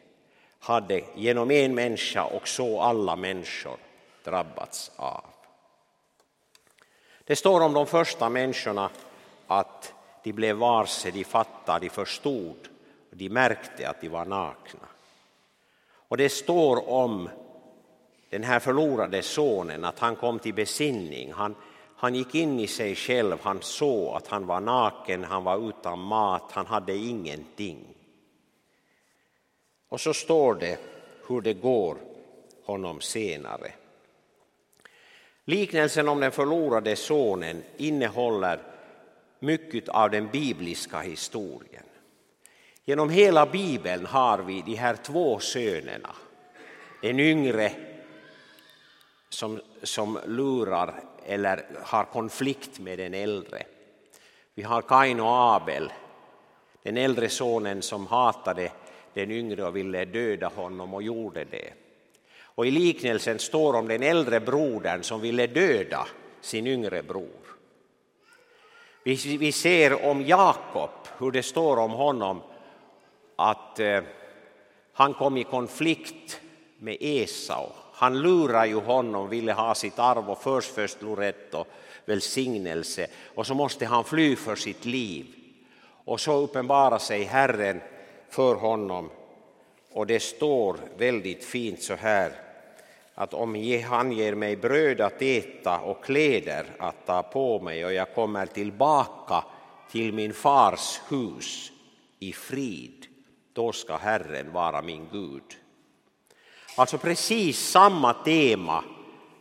hade 0.59 1.03
genom 1.14 1.50
en 1.50 1.74
människa 1.74 2.24
och 2.24 2.48
så 2.48 2.81
alla 2.81 3.16
människor 3.16 3.76
drabbats 4.24 4.90
av. 4.96 5.24
Det 7.24 7.37
står 7.37 7.61
om 7.61 7.72
de 7.72 7.87
första 7.87 8.29
människorna 8.29 8.90
att 9.46 9.94
de 10.22 10.33
blev 10.33 10.57
varse, 10.57 11.11
de 11.11 11.24
fattade, 11.24 11.87
de 11.87 11.90
förstod 11.90 12.68
och 13.11 13.16
de 13.16 13.29
märkte 13.29 13.88
att 13.88 14.00
de 14.00 14.09
var 14.09 14.24
nakna. 14.24 14.88
Och 15.92 16.16
det 16.16 16.29
står 16.29 16.88
om 16.88 17.29
den 18.31 18.44
här 18.44 18.61
förlorade 18.61 19.22
sonen, 19.22 19.85
att 19.85 19.98
han 19.98 20.16
kom 20.16 20.38
till 20.38 20.55
besinning. 20.55 21.33
Han, 21.33 21.55
han 22.01 22.15
gick 22.15 22.35
in 22.35 22.61
i 22.61 22.67
sig 22.67 22.95
själv, 22.95 23.39
han 23.43 23.63
såg 23.63 24.17
att 24.17 24.27
han 24.27 24.47
var 24.47 24.61
naken, 24.61 25.25
han 25.25 25.45
var 25.45 25.69
utan 25.69 25.99
mat, 25.99 26.53
han 26.53 26.67
hade 26.67 26.97
ingenting. 26.97 27.95
Och 29.89 30.01
så 30.01 30.15
står 30.15 30.55
det 30.55 30.79
hur 31.29 31.41
det 31.41 31.55
går 31.55 31.97
honom 32.65 33.01
senare. 33.01 33.73
Liknelsen 35.45 36.09
om 36.09 36.21
den 36.21 36.33
förlorade 36.33 36.97
sonen 36.97 37.63
innehåller 37.77 38.63
mycket 39.39 39.89
av 39.89 40.11
den 40.11 40.29
bibliska 40.29 41.01
historien. 41.01 41.85
Genom 42.85 43.11
hela 43.11 43.47
bibeln 43.47 44.07
har 44.07 44.39
vi 44.39 44.63
de 44.67 44.75
här 44.75 44.97
två 44.97 45.39
sönerna, 45.39 46.15
den 47.03 47.21
yngre 47.21 47.73
som, 49.29 49.61
som 49.83 50.19
lurar 50.27 51.10
eller 51.31 51.64
har 51.83 52.05
konflikt 52.05 52.79
med 52.79 52.99
den 52.99 53.14
äldre. 53.14 53.62
Vi 54.55 54.62
har 54.62 54.83
Kain 54.83 55.21
och 55.21 55.55
Abel, 55.55 55.93
den 56.83 56.97
äldre 56.97 57.29
sonen 57.29 57.83
som 57.83 58.07
hatade 58.07 58.73
den 59.14 59.31
yngre 59.31 59.64
och 59.64 59.77
ville 59.77 60.05
döda 60.05 60.49
honom 60.49 60.95
och 60.95 61.03
gjorde 61.03 61.45
det. 61.45 61.73
Och 62.43 62.66
i 62.66 62.71
liknelsen 62.71 63.38
står 63.38 63.77
om 63.77 63.88
den 63.88 64.03
äldre 64.03 64.40
brodern 64.40 65.03
som 65.03 65.21
ville 65.21 65.47
döda 65.47 66.07
sin 66.40 66.66
yngre 66.66 67.03
bror. 67.03 67.57
Vi, 69.05 69.37
vi 69.37 69.53
ser 69.53 70.05
om 70.05 70.27
Jakob, 70.27 70.90
hur 71.19 71.31
det 71.31 71.43
står 71.43 71.77
om 71.77 71.90
honom 71.90 72.43
att 73.37 73.81
eh, 73.81 74.03
han 74.93 75.14
kom 75.14 75.37
i 75.37 75.45
konflikt 75.45 76.40
med 76.79 76.97
Esau 77.01 77.73
han 78.01 78.23
lurar 78.23 78.65
ju 78.65 78.81
honom, 78.81 79.29
ville 79.29 79.53
ha 79.53 79.75
sitt 79.75 79.99
arv 79.99 80.31
och 80.31 80.43
först 80.43 81.03
Loretto, 81.03 81.65
välsignelse 82.05 83.07
och 83.35 83.47
så 83.47 83.55
måste 83.55 83.87
han 83.87 84.05
fly 84.05 84.37
för 84.37 84.57
sitt 84.57 84.85
liv. 84.85 85.27
Och 86.05 86.21
så 86.21 86.33
uppenbarar 86.33 86.99
sig 86.99 87.25
Herren 87.25 87.81
för 88.29 88.55
honom 88.55 89.11
och 89.93 90.07
det 90.07 90.21
står 90.21 90.77
väldigt 90.99 91.45
fint 91.45 91.83
så 91.83 91.95
här 91.95 92.33
att 93.15 93.35
om 93.35 93.81
han 93.89 94.13
ger 94.13 94.35
mig 94.35 94.57
bröd 94.57 95.01
att 95.01 95.23
äta 95.23 95.79
och 95.81 96.05
kläder 96.05 96.67
att 96.79 97.07
ta 97.07 97.23
på 97.23 97.61
mig 97.61 97.85
och 97.85 97.93
jag 97.93 98.15
kommer 98.15 98.47
tillbaka 98.47 99.45
till 99.91 100.13
min 100.13 100.35
fars 100.35 101.01
hus 101.09 101.73
i 102.19 102.33
frid, 102.33 103.07
då 103.53 103.73
ska 103.73 103.97
Herren 103.97 104.53
vara 104.53 104.83
min 104.83 105.09
Gud. 105.13 105.57
Alltså 106.76 106.98
precis 106.98 107.59
samma 107.59 108.14
tema 108.14 108.85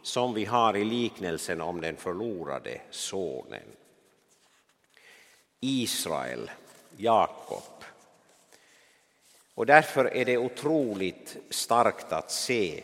som 0.01 0.33
vi 0.33 0.45
har 0.45 0.77
i 0.77 0.83
liknelsen 0.83 1.61
om 1.61 1.81
den 1.81 1.97
förlorade 1.97 2.81
sonen. 2.89 3.63
Israel, 5.59 6.51
Jakob. 6.97 7.83
Och 9.55 9.65
därför 9.65 10.05
är 10.05 10.25
det 10.25 10.37
otroligt 10.37 11.37
starkt 11.49 12.11
att 12.11 12.31
se. 12.31 12.83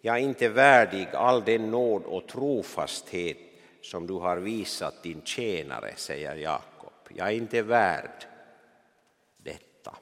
Jag 0.00 0.16
är 0.16 0.20
inte 0.20 0.48
värdig 0.48 1.08
all 1.12 1.44
den 1.44 1.70
nåd 1.70 2.04
och 2.04 2.28
trofasthet 2.28 3.38
som 3.82 4.06
du 4.06 4.14
har 4.14 4.36
visat 4.36 5.02
din 5.02 5.22
tjänare, 5.24 5.92
säger 5.96 6.36
Jakob. 6.36 6.92
Jag 7.08 7.28
är 7.28 7.32
inte 7.32 7.62
värd 7.62 8.24
detta. 9.36 9.96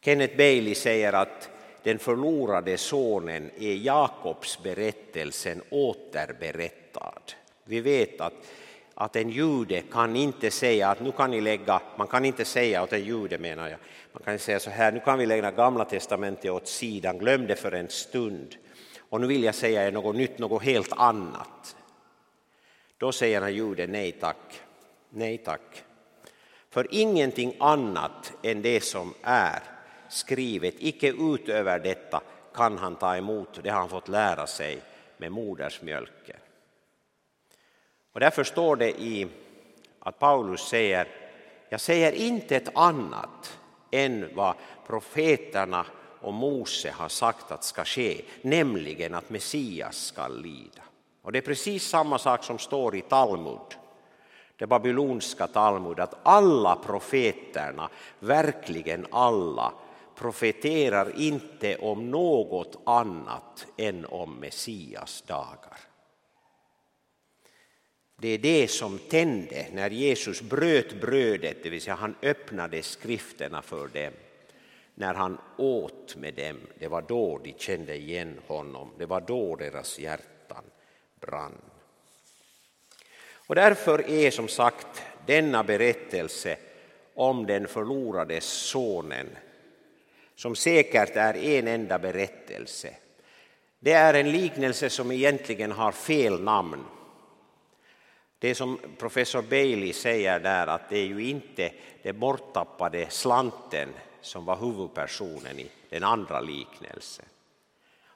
Kenneth 0.00 0.36
Bailey 0.36 0.74
säger 0.74 1.12
att 1.12 1.50
den 1.82 1.98
förlorade 1.98 2.78
sonen 2.78 3.50
är 3.58 3.74
Jakobs 3.74 4.62
berättelsen 4.62 5.62
återberättad. 5.70 7.32
Vi 7.64 7.80
vet 7.80 8.20
att, 8.20 8.32
att 8.94 9.16
en 9.16 9.30
jude 9.30 9.80
kan 9.80 10.16
inte 10.16 10.50
säga 10.50 10.88
att 10.88 11.00
nu 11.00 11.12
kan 11.12 11.30
ni 11.30 11.40
lägga, 11.40 11.80
man 11.96 12.06
kan 12.06 12.24
inte 12.24 12.44
säga 12.44 12.82
åt 12.82 12.92
en 12.92 13.04
jude 13.04 13.38
menar 13.38 13.68
jag, 13.68 13.78
man 14.12 14.22
kan 14.22 14.38
säga 14.38 14.60
så 14.60 14.70
här, 14.70 14.92
nu 14.92 15.00
kan 15.00 15.18
vi 15.18 15.26
lägga 15.26 15.50
gamla 15.50 15.84
testamentet 15.84 16.50
åt 16.50 16.68
sidan, 16.68 17.18
glöm 17.18 17.46
det 17.46 17.56
för 17.56 17.72
en 17.72 17.88
stund 17.88 18.56
och 19.12 19.20
nu 19.20 19.26
vill 19.26 19.44
jag 19.44 19.54
säga 19.54 19.86
er 19.86 19.92
något 19.92 20.16
nytt, 20.16 20.38
något 20.38 20.62
helt 20.62 20.92
annat. 20.92 21.76
Då 22.98 23.12
säger 23.12 23.40
den 23.40 23.54
juden 23.54 23.92
nej 23.92 24.12
tack, 24.12 24.60
nej 25.10 25.38
tack. 25.38 25.84
För 26.70 26.86
ingenting 26.90 27.56
annat 27.60 28.32
än 28.42 28.62
det 28.62 28.80
som 28.80 29.14
är 29.22 29.62
skrivet, 30.12 30.74
icke 30.78 31.12
utöver 31.12 31.78
detta 31.78 32.20
kan 32.54 32.78
han 32.78 32.96
ta 32.96 33.16
emot, 33.16 33.60
det 33.62 33.70
har 33.70 33.78
han 33.78 33.88
fått 33.88 34.08
lära 34.08 34.46
sig 34.46 34.82
med 35.16 35.32
modersmjölken. 35.32 36.36
Och 38.12 38.20
därför 38.20 38.44
står 38.44 38.76
det 38.76 39.00
i 39.00 39.28
att 39.98 40.18
Paulus 40.18 40.60
säger, 40.60 41.08
jag 41.68 41.80
säger 41.80 42.12
inte 42.12 42.56
ett 42.56 42.76
annat 42.76 43.58
än 43.90 44.28
vad 44.34 44.54
profeterna 44.86 45.86
och 46.20 46.34
Mose 46.34 46.90
har 46.90 47.08
sagt 47.08 47.52
att 47.52 47.64
ska 47.64 47.84
ske, 47.84 48.22
nämligen 48.42 49.14
att 49.14 49.30
Messias 49.30 49.96
ska 49.96 50.28
lida. 50.28 50.82
Och 51.22 51.32
det 51.32 51.38
är 51.38 51.42
precis 51.42 51.88
samma 51.88 52.18
sak 52.18 52.44
som 52.44 52.58
står 52.58 52.96
i 52.96 53.00
Talmud, 53.00 53.76
det 54.56 54.66
babylonska 54.66 55.46
Talmud, 55.46 56.00
att 56.00 56.14
alla 56.22 56.76
profeterna, 56.76 57.88
verkligen 58.18 59.06
alla, 59.10 59.72
profeterar 60.22 61.20
inte 61.20 61.76
om 61.76 62.10
något 62.10 62.82
annat 62.86 63.66
än 63.76 64.06
om 64.06 64.34
Messias 64.34 65.22
dagar. 65.22 65.78
Det 68.20 68.28
är 68.28 68.38
det 68.38 68.70
som 68.70 68.98
tände 68.98 69.66
när 69.72 69.90
Jesus 69.90 70.42
bröt 70.42 71.00
brödet, 71.00 71.56
det 71.62 71.70
vill 71.70 71.80
säga 71.80 71.94
han 71.94 72.14
öppnade 72.22 72.82
skrifterna 72.82 73.62
för 73.62 73.88
dem. 73.88 74.12
När 74.94 75.14
han 75.14 75.38
åt 75.56 76.16
med 76.16 76.34
dem, 76.34 76.60
det 76.78 76.88
var 76.88 77.02
då 77.02 77.38
de 77.44 77.54
kände 77.58 77.96
igen 77.96 78.40
honom, 78.46 78.90
det 78.98 79.06
var 79.06 79.20
då 79.20 79.56
deras 79.56 79.98
hjärtan 79.98 80.64
brann. 81.20 81.60
Och 83.46 83.54
därför 83.54 84.10
är 84.10 84.30
som 84.30 84.48
sagt 84.48 85.02
denna 85.26 85.64
berättelse 85.64 86.56
om 87.14 87.46
den 87.46 87.68
förlorade 87.68 88.40
sonen, 88.40 89.28
som 90.36 90.56
säkert 90.56 91.16
är 91.16 91.36
en 91.36 91.68
enda 91.68 91.98
berättelse, 91.98 92.96
det 93.80 93.92
är 93.92 94.14
en 94.14 94.32
liknelse 94.32 94.90
som 94.90 95.12
egentligen 95.12 95.72
har 95.72 95.92
fel 95.92 96.42
namn. 96.42 96.84
Det 98.38 98.54
som 98.54 98.78
professor 98.98 99.42
Bailey 99.42 99.92
säger 99.92 100.40
där 100.40 100.66
att 100.66 100.88
det 100.88 100.98
är 100.98 101.06
ju 101.06 101.28
inte 101.28 101.72
den 102.02 102.18
borttappade 102.18 103.10
slanten 103.10 103.88
som 104.20 104.44
var 104.44 104.56
huvudpersonen 104.56 105.58
i 105.58 105.70
den 105.88 106.04
andra 106.04 106.40
liknelsen. 106.40 107.24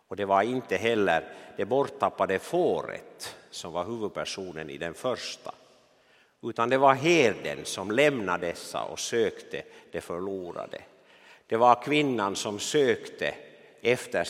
Och 0.09 0.16
det 0.16 0.24
var 0.24 0.42
inte 0.42 0.76
heller 0.76 1.24
det 1.57 1.64
borttappade 1.64 2.38
fåret 2.38 3.37
som 3.50 3.72
var 3.72 3.85
huvudpersonen 3.85 4.70
i 4.70 4.79
den 4.79 4.94
första. 4.94 5.55
Utan 6.42 6.70
det 6.70 6.79
var 6.79 6.94
herden 6.94 7.64
som 7.64 7.90
lämnade 7.90 8.46
dessa 8.46 8.83
och 8.83 8.98
sökte 8.98 9.62
det 9.92 10.00
förlorade. 10.00 10.83
Det 11.46 11.56
var 11.56 11.82
kvinnan 11.82 12.37
som 12.37 12.59
sökte 12.59 13.35
efter 13.80 14.24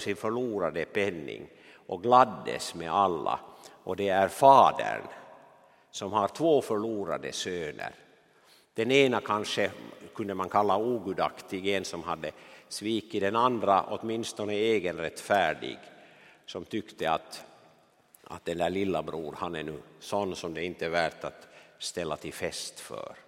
sin 0.00 0.16
förlorade 0.16 0.84
penning 0.84 1.46
och 1.86 2.02
gladdes 2.02 2.74
med 2.74 2.92
alla. 2.92 3.40
Och 3.84 3.96
det 3.96 4.08
är 4.08 4.28
fadern 4.28 5.02
som 5.90 6.12
har 6.12 6.28
två 6.28 6.62
förlorade 6.62 7.32
söner. 7.32 7.94
Den 8.74 8.90
ena 8.90 9.20
kanske 9.20 9.70
kunde 10.14 10.34
man 10.34 10.48
kalla 10.48 10.76
ogudaktig, 10.76 11.68
en 11.68 11.84
som 11.84 12.02
hade 12.02 12.30
svikit 12.68 13.20
den 13.20 13.36
andra 13.36 13.84
åtminstone 13.88 14.52
egenrättfärdig, 14.52 15.78
som 16.46 16.64
tyckte 16.64 17.10
att, 17.10 17.44
att 18.24 18.44
den 18.44 18.58
där 18.58 18.70
lilla 18.70 19.02
bror, 19.02 19.34
han 19.38 19.54
är 19.54 19.62
nu 19.62 19.82
sån 20.00 20.36
som 20.36 20.54
det 20.54 20.64
inte 20.64 20.86
är 20.86 20.90
värt 20.90 21.24
att 21.24 21.48
ställa 21.78 22.16
till 22.16 22.32
fest 22.32 22.80
för. 22.80 23.23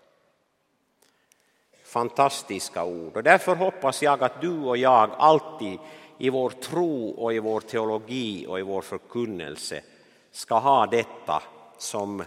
Fantastiska 1.87 2.85
ord 2.85 3.17
och 3.17 3.23
därför 3.23 3.57
hoppas 3.57 4.03
jag 4.03 4.23
att 4.23 4.41
du 4.41 4.59
och 4.59 4.77
jag 4.77 5.11
alltid 5.19 5.79
i 6.19 6.31
vår 6.31 6.51
tro 6.51 7.09
och 7.09 7.35
i 7.35 7.39
vår 7.39 7.61
teologi 7.61 8.47
och 8.47 8.59
i 8.59 8.63
vår 8.63 8.83
förkunnelse 8.83 9.83
ska 10.31 10.59
ha 10.59 10.87
detta 10.87 11.43
som 11.79 12.23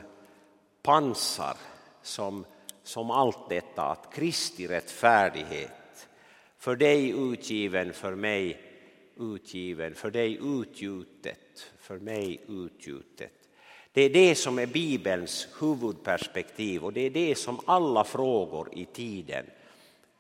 pansar 0.82 1.58
som, 2.02 2.46
som 2.84 3.12
allt 3.12 3.50
detta, 3.50 3.84
att 3.84 4.14
Kristi 4.14 4.68
rättfärdighet, 4.68 6.08
för 6.58 6.76
dig 6.76 7.10
utgiven, 7.10 7.94
för 7.94 8.16
mig 8.16 8.62
utgiven, 9.18 9.96
för 9.96 10.12
dig 10.12 10.40
utgjutet, 10.42 11.72
för 11.80 12.00
mig 12.00 12.42
utgjutet. 12.48 13.39
Det 14.00 14.04
är 14.04 14.10
det 14.10 14.36
som 14.36 14.60
är 14.60 14.66
Bibelns 14.66 15.48
huvudperspektiv 15.60 16.86
och 16.86 16.94
det 16.94 17.02
är 17.02 17.10
det 17.10 17.36
som 17.36 17.60
alla 17.66 18.04
frågor 18.04 18.70
i 18.72 18.86
tiden 18.86 19.46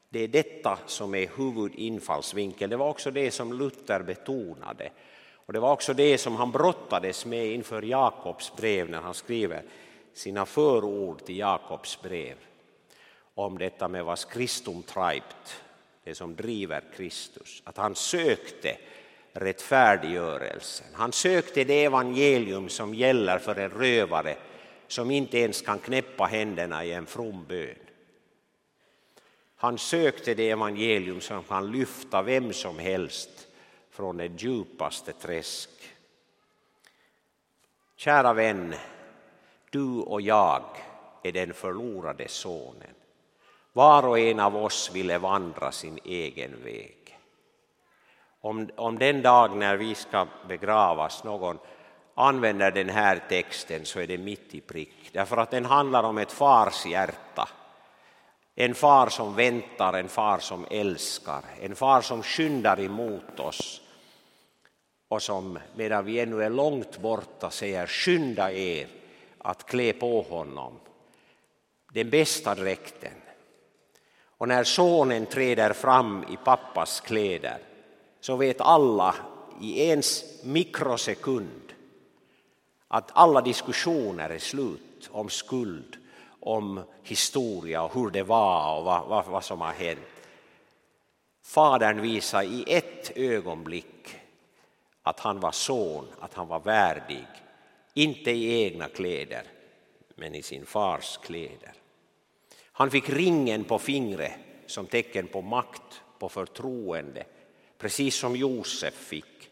det 0.09 0.19
är 0.19 0.27
detta 0.27 0.79
som 0.85 1.15
är 1.15 1.29
huvudinfallsvinkeln. 1.37 2.69
Det 2.69 2.77
var 2.77 2.89
också 2.89 3.11
det 3.11 3.31
som 3.31 3.53
Luther 3.53 4.03
betonade. 4.03 4.91
Och 5.33 5.53
det 5.53 5.59
var 5.59 5.71
också 5.71 5.93
det 5.93 6.17
som 6.17 6.35
han 6.35 6.51
brottades 6.51 7.25
med 7.25 7.47
inför 7.47 7.81
Jakobs 7.81 8.55
brev 8.55 8.89
när 8.89 9.01
han 9.01 9.13
skriver 9.13 9.63
sina 10.13 10.45
förord 10.45 11.25
till 11.25 11.37
Jakobs 11.37 12.01
brev 12.01 12.35
om 13.33 13.57
detta 13.57 13.87
med 13.87 14.05
vad 14.05 14.29
Kristum 14.29 14.83
treibt, 14.83 15.61
det 16.03 16.15
som 16.15 16.35
driver 16.35 16.83
Kristus. 16.95 17.61
Att 17.65 17.77
han 17.77 17.95
sökte 17.95 18.77
rättfärdiggörelsen. 19.39 20.87
Han 20.93 21.11
sökte 21.11 21.63
det 21.63 21.83
evangelium 21.83 22.69
som 22.69 22.93
gäller 22.93 23.39
för 23.39 23.55
en 23.55 23.69
rövare 23.69 24.35
som 24.87 25.11
inte 25.11 25.37
ens 25.37 25.61
kan 25.61 25.79
knäppa 25.79 26.25
händerna 26.25 26.85
i 26.85 26.93
en 26.93 27.05
from 27.05 27.45
bön. 27.45 27.75
Han 29.55 29.77
sökte 29.77 30.33
det 30.33 30.49
evangelium 30.49 31.21
som 31.21 31.43
kan 31.43 31.71
lyfta 31.71 32.21
vem 32.21 32.53
som 32.53 32.79
helst 32.79 33.47
från 33.89 34.17
det 34.17 34.41
djupaste 34.41 35.13
träsk. 35.13 35.69
Kära 37.95 38.33
vän, 38.33 38.75
du 39.69 39.99
och 39.99 40.21
jag 40.21 40.63
är 41.23 41.31
den 41.31 41.53
förlorade 41.53 42.27
sonen. 42.27 42.95
Var 43.73 44.07
och 44.07 44.19
en 44.19 44.39
av 44.39 44.55
oss 44.55 44.91
ville 44.93 45.17
vandra 45.17 45.71
sin 45.71 45.99
egen 46.03 46.63
väg. 46.63 46.98
Om, 48.41 48.69
om 48.75 48.99
den 48.99 49.21
dag 49.21 49.57
när 49.57 49.77
vi 49.77 49.95
ska 49.95 50.27
begravas 50.47 51.23
någon 51.23 51.59
använder 52.15 52.71
den 52.71 52.89
här 52.89 53.21
texten 53.29 53.85
så 53.85 53.99
är 53.99 54.07
det 54.07 54.17
mitt 54.17 54.55
i 54.55 54.61
prick. 54.61 55.09
Därför 55.13 55.37
att 55.37 55.51
den 55.51 55.65
handlar 55.65 56.03
om 56.03 56.17
ett 56.17 56.31
fars 56.31 56.85
hjärta. 56.85 57.49
En 58.55 58.75
far 58.75 59.09
som 59.09 59.35
väntar, 59.35 59.93
en 59.93 60.09
far 60.09 60.39
som 60.39 60.65
älskar, 60.71 61.43
en 61.61 61.75
far 61.75 62.01
som 62.01 62.23
skyndar 62.23 62.79
emot 62.79 63.39
oss 63.39 63.81
och 65.07 65.21
som 65.21 65.59
medan 65.75 66.05
vi 66.05 66.19
ännu 66.19 66.43
är 66.43 66.49
långt 66.49 66.97
borta 66.97 67.49
säger 67.49 67.87
skynda 67.87 68.51
er 68.51 68.87
att 69.37 69.65
klä 69.65 69.93
på 69.93 70.21
honom 70.21 70.79
den 71.93 72.09
bästa 72.09 72.55
dräkten. 72.55 73.21
Och 74.21 74.47
när 74.47 74.63
sonen 74.63 75.25
träder 75.25 75.73
fram 75.73 76.25
i 76.29 76.37
pappas 76.37 77.01
kläder 77.01 77.68
så 78.19 78.35
vet 78.35 78.61
alla 78.61 79.15
i 79.61 79.81
ens 79.81 80.23
mikrosekund 80.43 81.73
att 82.87 83.11
alla 83.13 83.41
diskussioner 83.41 84.29
är 84.29 84.39
slut 84.39 85.09
om 85.11 85.29
skuld, 85.29 85.97
om 86.39 86.81
historia 87.03 87.83
och 87.83 87.93
hur 87.93 88.09
det 88.09 88.23
var 88.23 88.77
och 88.77 88.85
vad, 88.85 89.07
vad, 89.07 89.25
vad 89.25 89.43
som 89.43 89.61
har 89.61 89.73
hänt. 89.73 89.99
Fadern 91.43 92.01
visar 92.01 92.43
i 92.43 92.63
ett 92.67 93.11
ögonblick 93.17 94.15
att 95.03 95.19
han 95.19 95.39
var 95.39 95.51
son, 95.51 96.07
att 96.19 96.33
han 96.33 96.47
var 96.47 96.59
värdig 96.59 97.27
inte 97.93 98.31
i 98.31 98.63
egna 98.63 98.87
kläder, 98.87 99.43
men 100.15 100.35
i 100.35 100.43
sin 100.43 100.65
fars 100.65 101.17
kläder. 101.17 101.73
Han 102.71 102.91
fick 102.91 103.09
ringen 103.09 103.63
på 103.63 103.79
fingret 103.79 104.31
som 104.65 104.85
tecken 104.85 105.27
på 105.27 105.41
makt, 105.41 106.01
på 106.19 106.29
förtroende, 106.29 107.25
precis 107.79 108.15
som 108.15 108.35
Josef 108.35 108.93
fick. 108.93 109.49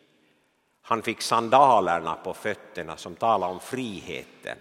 Han 0.81 1.01
fick 1.01 1.21
sandalerna 1.21 2.15
på 2.15 2.33
fötterna 2.33 2.97
som 2.97 3.15
talar 3.15 3.47
om 3.47 3.59
friheten. 3.59 4.57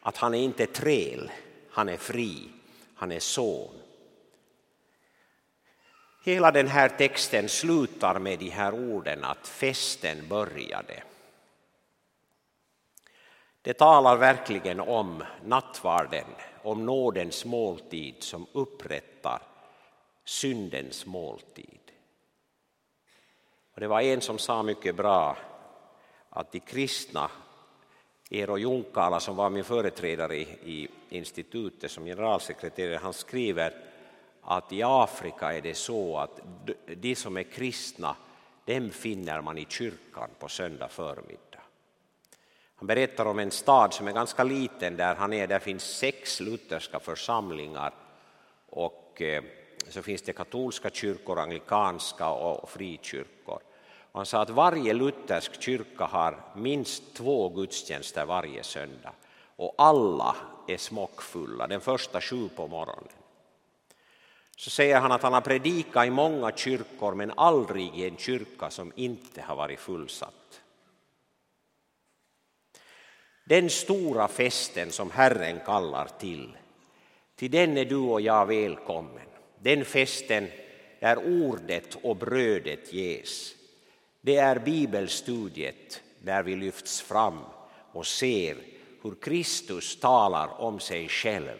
Att 0.00 0.16
han 0.16 0.34
är 0.34 0.38
inte 0.38 0.66
träl, 0.66 1.30
han 1.70 1.88
är 1.88 1.96
fri, 1.96 2.48
han 2.94 3.12
är 3.12 3.20
son. 3.20 3.74
Hela 6.24 6.50
den 6.50 6.68
här 6.68 6.88
texten 6.88 7.48
slutar 7.48 8.18
med 8.18 8.38
de 8.38 8.50
här 8.50 8.74
orden 8.74 9.24
att 9.24 9.48
festen 9.48 10.28
började. 10.28 11.02
Det 13.62 13.74
talar 13.74 14.16
verkligen 14.16 14.80
om 14.80 15.24
nattvarden, 15.44 16.26
om 16.62 16.86
nådens 16.86 17.44
måltid 17.44 18.14
som 18.22 18.46
upprättar 18.52 19.42
syndens 20.24 21.06
måltid. 21.06 21.79
Och 23.74 23.80
det 23.80 23.88
var 23.88 24.00
en 24.00 24.20
som 24.20 24.38
sa 24.38 24.62
mycket 24.62 24.96
bra 24.96 25.36
att 26.30 26.52
de 26.52 26.60
kristna, 26.60 27.30
Eero 28.30 28.58
Junkala 28.58 29.20
som 29.20 29.36
var 29.36 29.50
min 29.50 29.64
företrädare 29.64 30.36
i, 30.36 30.42
i 30.64 30.88
institutet 31.08 31.90
som 31.90 32.04
generalsekreterare, 32.04 32.96
han 33.02 33.12
skriver 33.12 33.74
att 34.42 34.72
i 34.72 34.82
Afrika 34.82 35.52
är 35.52 35.60
det 35.60 35.74
så 35.74 36.18
att 36.18 36.40
de 36.96 37.14
som 37.14 37.36
är 37.36 37.42
kristna, 37.42 38.16
dem 38.64 38.90
finner 38.90 39.40
man 39.40 39.58
i 39.58 39.66
kyrkan 39.68 40.30
på 40.38 40.48
söndag 40.48 40.88
förmiddag. 40.88 41.60
Han 42.74 42.86
berättar 42.86 43.26
om 43.26 43.38
en 43.38 43.50
stad 43.50 43.94
som 43.94 44.08
är 44.08 44.12
ganska 44.12 44.44
liten 44.44 44.96
där 44.96 45.14
han 45.14 45.32
är. 45.32 45.46
Där 45.46 45.58
finns 45.58 45.82
sex 45.84 46.40
lutherska 46.40 47.00
församlingar 47.00 47.94
och 48.66 49.22
eh, 49.22 49.44
så 49.90 50.02
finns 50.02 50.22
det 50.22 50.32
katolska 50.32 50.90
kyrkor, 50.90 51.38
anglikanska 51.38 52.28
och 52.28 52.70
frikyrkor. 52.70 53.60
Och 54.12 54.18
han 54.18 54.26
sa 54.26 54.42
att 54.42 54.50
varje 54.50 54.92
luthersk 54.92 55.62
kyrka 55.62 56.04
har 56.04 56.44
minst 56.56 57.14
två 57.14 57.48
gudstjänster 57.48 58.24
varje 58.26 58.62
söndag 58.62 59.12
och 59.56 59.74
alla 59.78 60.36
är 60.68 60.76
smockfulla, 60.76 61.66
den 61.66 61.80
första 61.80 62.20
sju 62.20 62.48
på 62.48 62.66
morgonen. 62.66 63.08
Så 64.56 64.70
säger 64.70 65.00
han 65.00 65.12
att 65.12 65.22
han 65.22 65.32
har 65.32 65.40
predikat 65.40 66.06
i 66.06 66.10
många 66.10 66.52
kyrkor 66.56 67.14
men 67.14 67.32
aldrig 67.36 67.94
i 67.94 68.08
en 68.08 68.16
kyrka 68.16 68.70
som 68.70 68.92
inte 68.96 69.42
har 69.42 69.56
varit 69.56 69.80
fullsatt. 69.80 70.60
Den 73.44 73.70
stora 73.70 74.28
festen 74.28 74.90
som 74.90 75.10
Herren 75.10 75.60
kallar 75.66 76.08
till, 76.18 76.56
till 77.36 77.50
den 77.50 77.76
är 77.76 77.84
du 77.84 77.96
och 77.96 78.20
jag 78.20 78.46
välkommen. 78.46 79.29
Den 79.62 79.84
festen 79.84 80.48
där 81.00 81.18
ordet 81.18 81.96
och 82.02 82.16
brödet 82.16 82.92
ges. 82.92 83.54
Det 84.20 84.36
är 84.36 84.58
bibelstudiet 84.58 86.00
där 86.18 86.42
vi 86.42 86.56
lyfts 86.56 87.00
fram 87.00 87.38
och 87.92 88.06
ser 88.06 88.56
hur 89.02 89.14
Kristus 89.20 90.00
talar 90.00 90.60
om 90.60 90.80
sig 90.80 91.08
själv. 91.08 91.58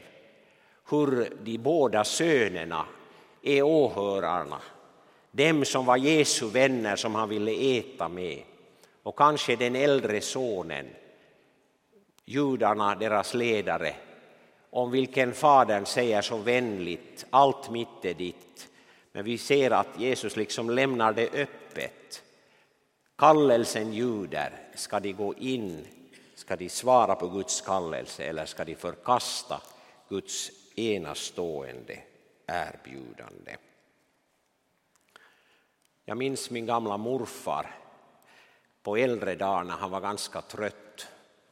Hur 0.91 1.33
de 1.43 1.59
båda 1.59 2.05
sönerna 2.05 2.87
är 3.43 3.63
åhörarna, 3.63 4.61
dem 5.31 5.65
som 5.65 5.87
var 5.87 5.97
Jesu 5.97 6.47
vänner 6.47 6.97
som 6.97 7.15
han 7.15 7.29
ville 7.29 7.79
äta 7.79 8.09
med 8.09 8.43
och 9.03 9.19
kanske 9.19 9.57
den 9.57 9.77
äldre 9.77 10.21
sonen 10.21 10.87
judarna, 12.25 12.95
deras 12.95 13.35
ledare, 13.35 13.95
om 14.71 14.91
vilken 14.91 15.35
Fadern 15.35 15.87
säger 15.87 16.23
så 16.23 16.37
vänligt, 16.37 17.27
allt 17.31 17.71
mitt 17.71 18.05
är 18.05 18.15
ditt. 18.15 18.69
Men 19.13 19.25
vi 19.25 19.39
ser 19.39 19.71
att 19.71 20.01
Jesus 20.01 20.37
liksom 20.37 20.71
lämnar 20.71 21.13
det 21.13 21.35
öppet. 21.35 22.23
Kallelsen 23.17 23.93
ljuder, 23.93 24.53
ska 24.75 25.01
de 25.01 25.13
gå 25.13 25.35
in, 25.35 25.87
ska 26.35 26.57
de 26.57 26.69
svara 26.69 27.15
på 27.15 27.29
Guds 27.29 27.61
kallelse 27.61 28.25
eller 28.25 28.47
ska 28.47 28.65
de 28.65 28.75
förkasta 28.75 29.63
Guds 30.09 30.51
enastående 30.77 31.99
erbjudande? 32.47 33.57
Jag 36.05 36.17
minns 36.17 36.51
min 36.51 36.67
gamla 36.67 36.97
morfar 36.97 37.75
på 38.83 38.97
äldre 38.97 39.35
dagar 39.35 39.65
när 39.65 39.77
han 39.77 39.91
var 39.91 40.01
ganska 40.01 40.43
trött 40.43 40.90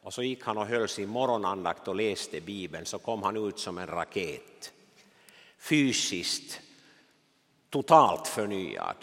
och 0.09 0.15
så 0.15 0.23
gick 0.23 0.45
han 0.45 0.59
och 0.59 0.67
höll 0.67 0.89
sin 0.89 1.09
morgonandakt 1.09 1.89
och 1.89 1.97
läste 1.97 2.41
Bibeln 2.41 2.87
så 2.87 2.99
kom 2.99 3.23
han 3.23 3.49
ut 3.49 3.59
som 3.59 3.79
en 3.79 3.87
raket. 3.87 4.73
Fysiskt 5.59 6.61
totalt 7.71 8.29
förnyad. 8.29 8.97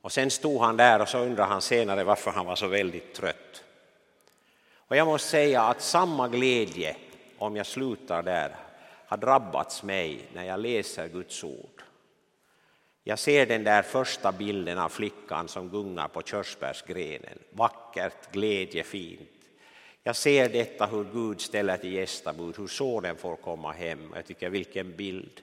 Och 0.00 0.12
sen 0.12 0.30
stod 0.30 0.60
han 0.60 0.76
där 0.76 1.00
och 1.00 1.08
så 1.08 1.18
undrade 1.18 1.48
han 1.48 1.62
senare 1.62 2.04
varför 2.04 2.30
han 2.30 2.46
var 2.46 2.56
så 2.56 2.66
väldigt 2.66 3.14
trött. 3.14 3.64
Och 4.74 4.96
jag 4.96 5.06
måste 5.06 5.28
säga 5.28 5.62
att 5.62 5.82
samma 5.82 6.28
glädje, 6.28 6.96
om 7.38 7.56
jag 7.56 7.66
slutar 7.66 8.22
där, 8.22 8.56
har 9.06 9.16
drabbats 9.16 9.82
mig 9.82 10.28
när 10.34 10.44
jag 10.44 10.60
läser 10.60 11.08
Guds 11.08 11.44
ord. 11.44 11.82
Jag 13.04 13.18
ser 13.18 13.46
den 13.46 13.64
där 13.64 13.82
första 13.82 14.32
bilden 14.32 14.78
av 14.78 14.88
flickan 14.88 15.48
som 15.48 15.68
gungar 15.68 16.08
på 16.08 16.22
körsbärsgrenen. 16.22 17.38
Vackert, 17.50 18.32
glädjefint. 18.32 19.31
Jag 20.02 20.16
ser 20.16 20.48
detta 20.48 20.86
hur 20.86 21.04
Gud 21.12 21.40
ställer 21.40 21.76
till 21.76 21.92
gästabud, 21.92 22.58
hur 22.58 22.66
sonen 22.66 23.16
får 23.16 23.36
komma 23.36 23.72
hem. 23.72 24.12
Jag 24.14 24.26
tycker 24.26 24.50
vilken 24.50 24.96
bild. 24.96 25.40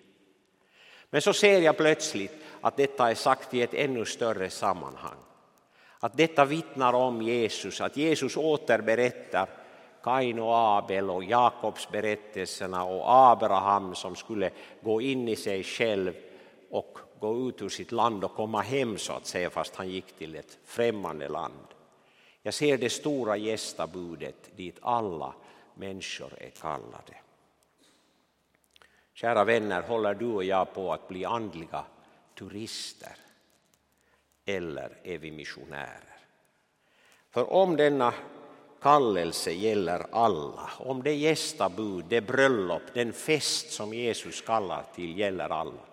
Men 1.10 1.22
så 1.22 1.34
ser 1.34 1.62
jag 1.62 1.78
plötsligt 1.78 2.32
att 2.62 2.78
detta 2.78 3.12
är 3.12 3.16
sagt 3.16 3.54
i 3.54 3.62
ett 3.62 3.74
ännu 3.74 4.06
större 4.06 4.50
sammanhang. 4.50 5.18
Att 6.00 6.18
detta 6.18 6.46
vittnar 6.46 6.94
om 6.94 7.22
Jesus, 7.22 7.82
att 7.82 7.98
Jesus 7.98 8.38
återberättar 8.38 9.50
Kain 10.04 10.40
och 10.40 10.58
Abel 10.58 11.10
och 11.10 11.24
Jakobs 11.24 11.90
berättelserna 11.92 12.84
och 12.84 13.04
Abraham 13.06 13.96
som 13.96 14.16
skulle 14.16 14.52
gå 14.82 15.02
in 15.02 15.28
i 15.28 15.36
sig 15.36 15.64
själv 15.64 16.14
och 16.70 16.98
gå 17.20 17.50
ut 17.50 17.62
ur 17.62 17.70
sitt 17.70 17.92
land 17.92 18.24
och 18.24 18.36
komma 18.36 18.62
hem 18.62 18.98
så 18.98 19.14
att 19.14 19.26
säga 19.26 19.50
fast 19.50 19.76
han 19.76 19.90
gick 19.90 20.18
till 20.18 20.36
ett 20.36 20.58
främmande 20.66 21.28
land. 21.30 21.79
Jag 22.50 22.54
ser 22.54 22.78
det 22.78 22.90
stora 22.90 23.38
gästabudet 23.38 24.50
dit 24.56 24.78
alla 24.82 25.34
människor 25.74 26.34
är 26.38 26.50
kallade. 26.50 27.16
Kära 29.14 29.44
vänner, 29.44 29.82
håller 29.82 30.14
du 30.14 30.26
och 30.26 30.44
jag 30.44 30.74
på 30.74 30.94
att 30.94 31.08
bli 31.08 31.26
andliga 31.26 31.86
turister? 32.38 33.16
Eller 34.46 34.98
är 35.04 35.18
vi 35.18 35.32
missionärer? 35.32 36.18
För 37.30 37.54
om 37.54 37.76
denna 37.76 38.14
kallelse 38.82 39.52
gäller 39.52 40.06
alla, 40.12 40.70
om 40.78 41.04
det 41.04 41.14
gästabud, 41.14 42.06
det 42.10 42.22
bröllop, 42.22 42.84
den 42.94 43.14
fest 43.14 43.72
som 43.72 43.94
Jesus 43.94 44.42
kallar 44.42 44.84
till 44.96 45.18
gäller 45.18 45.50
alla, 45.50 45.86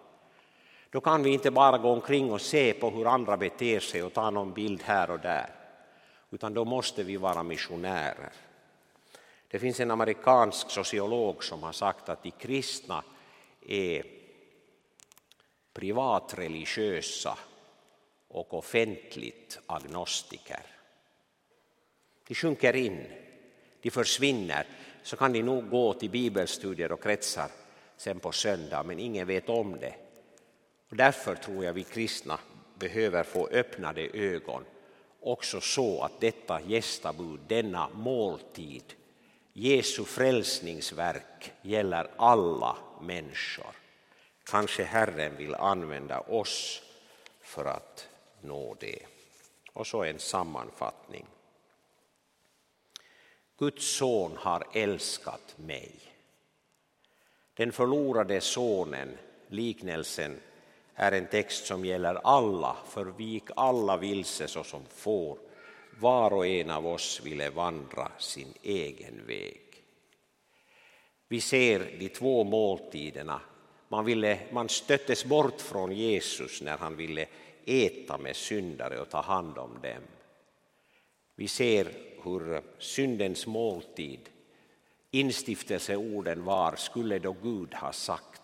då 0.90 1.00
kan 1.00 1.22
vi 1.22 1.30
inte 1.30 1.50
bara 1.50 1.78
gå 1.78 1.92
omkring 1.92 2.32
och 2.32 2.40
se 2.40 2.72
på 2.72 2.90
hur 2.90 3.06
andra 3.06 3.36
beter 3.36 3.80
sig 3.80 4.02
och 4.02 4.12
ta 4.12 4.30
någon 4.30 4.52
bild 4.52 4.82
här 4.82 5.10
och 5.10 5.20
där 5.20 5.55
utan 6.30 6.54
då 6.54 6.64
måste 6.64 7.02
vi 7.02 7.16
vara 7.16 7.42
missionärer. 7.42 8.32
Det 9.48 9.58
finns 9.58 9.80
en 9.80 9.90
amerikansk 9.90 10.70
sociolog 10.70 11.44
som 11.44 11.62
har 11.62 11.72
sagt 11.72 12.08
att 12.08 12.22
de 12.22 12.30
kristna 12.30 13.04
är 13.66 14.02
privatreligiösa 15.72 17.38
och 18.28 18.54
offentligt 18.54 19.58
agnostiker. 19.66 20.62
De 22.28 22.34
sjunker 22.34 22.76
in, 22.76 23.06
de 23.80 23.90
försvinner, 23.90 24.66
så 25.02 25.16
kan 25.16 25.32
de 25.32 25.42
nog 25.42 25.70
gå 25.70 25.94
till 25.94 26.10
bibelstudier 26.10 26.92
och 26.92 27.02
kretsar 27.02 27.50
sen 27.96 28.20
på 28.20 28.32
söndag, 28.32 28.82
men 28.82 28.98
ingen 28.98 29.26
vet 29.26 29.48
om 29.48 29.78
det. 29.80 29.94
Och 30.90 30.96
därför 30.96 31.34
tror 31.34 31.64
jag 31.64 31.72
vi 31.72 31.84
kristna 31.84 32.38
behöver 32.78 33.22
få 33.22 33.48
öppnade 33.48 34.08
ögon 34.12 34.64
också 35.20 35.60
så 35.60 36.02
att 36.02 36.20
detta 36.20 36.60
gästabud, 36.60 37.40
denna 37.46 37.88
måltid, 37.88 38.94
Jesu 39.52 40.04
frälsningsverk 40.04 41.52
gäller 41.62 42.10
alla 42.16 42.76
människor. 43.00 43.76
Kanske 44.44 44.84
Herren 44.84 45.36
vill 45.36 45.54
använda 45.54 46.20
oss 46.20 46.82
för 47.40 47.64
att 47.64 48.08
nå 48.40 48.76
det. 48.80 48.98
Och 49.72 49.86
så 49.86 50.04
en 50.04 50.18
sammanfattning. 50.18 51.26
Guds 53.58 53.96
son 53.96 54.36
har 54.36 54.66
älskat 54.72 55.54
mig. 55.58 55.92
Den 57.54 57.72
förlorade 57.72 58.40
sonen, 58.40 59.18
liknelsen 59.48 60.40
är 60.96 61.12
en 61.12 61.26
text 61.26 61.66
som 61.66 61.84
gäller 61.84 62.14
alla, 62.24 62.76
för 62.88 63.04
vi 63.04 63.24
gick 63.24 63.48
alla 63.56 63.96
vilse 63.96 64.48
såsom 64.48 64.82
får. 64.88 65.38
Var 66.00 66.32
och 66.32 66.46
en 66.46 66.70
av 66.70 66.86
oss 66.86 67.20
ville 67.24 67.50
vandra 67.50 68.12
sin 68.18 68.54
egen 68.62 69.26
väg. 69.26 69.62
Vi 71.28 71.40
ser 71.40 71.96
de 71.98 72.08
två 72.08 72.44
måltiderna. 72.44 73.40
Man, 73.88 74.04
ville, 74.04 74.38
man 74.52 74.68
stöttes 74.68 75.24
bort 75.24 75.60
från 75.60 75.92
Jesus 75.92 76.62
när 76.62 76.78
han 76.78 76.96
ville 76.96 77.26
äta 77.64 78.18
med 78.18 78.36
syndare 78.36 79.00
och 79.00 79.10
ta 79.10 79.20
hand 79.20 79.58
om 79.58 79.78
dem. 79.82 80.02
Vi 81.36 81.48
ser 81.48 81.92
hur 82.22 82.62
syndens 82.78 83.46
måltid, 83.46 84.20
instiftelseorden 85.10 86.44
var, 86.44 86.76
skulle 86.76 87.18
då 87.18 87.36
Gud 87.42 87.74
ha 87.74 87.92
sagt. 87.92 88.35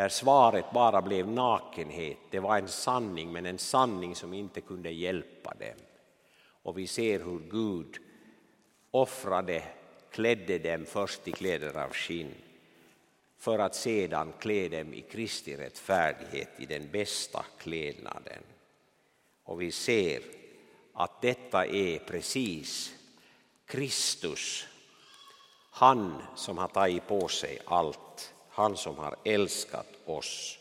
Där 0.00 0.08
svaret 0.08 0.70
bara 0.72 1.02
blev 1.02 1.28
nakenhet, 1.28 2.18
det 2.30 2.40
var 2.40 2.58
en 2.58 2.68
sanning 2.68 3.32
men 3.32 3.46
en 3.46 3.58
sanning 3.58 4.14
som 4.14 4.34
inte 4.34 4.60
kunde 4.60 4.90
hjälpa 4.90 5.54
dem. 5.54 5.78
Och 6.62 6.78
vi 6.78 6.86
ser 6.86 7.18
hur 7.18 7.38
Gud 7.38 7.96
offrade, 8.90 9.62
klädde 10.10 10.58
dem 10.58 10.86
först 10.86 11.28
i 11.28 11.32
kläder 11.32 11.84
av 11.84 11.92
skinn 11.92 12.34
för 13.38 13.58
att 13.58 13.74
sedan 13.74 14.32
klä 14.38 14.68
dem 14.68 14.94
i 14.94 15.00
Kristi 15.00 15.56
rättfärdighet 15.56 16.48
i 16.58 16.66
den 16.66 16.90
bästa 16.90 17.44
klädnaden. 17.58 18.42
Och 19.44 19.60
vi 19.60 19.72
ser 19.72 20.22
att 20.92 21.22
detta 21.22 21.66
är 21.66 21.98
precis 21.98 22.94
Kristus, 23.66 24.66
han 25.70 26.22
som 26.36 26.58
har 26.58 26.68
tagit 26.68 27.06
på 27.08 27.28
sig 27.28 27.58
allt, 27.64 28.34
han 28.60 28.76
som 28.76 28.98
har 28.98 29.16
älskat 29.24 29.86
oss 30.04 30.58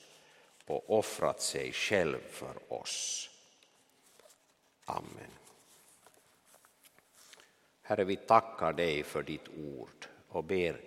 och 0.65 0.97
offrat 0.99 1.41
sig 1.41 1.73
själv 1.73 2.19
för 2.29 2.73
oss. 2.73 3.29
Amen. 4.85 5.31
Herre, 7.81 8.03
vi 8.03 8.15
tackar 8.15 8.73
dig 8.73 9.03
för 9.03 9.23
ditt 9.23 9.47
ord 9.47 10.07
och 10.29 10.43
ber 10.43 10.81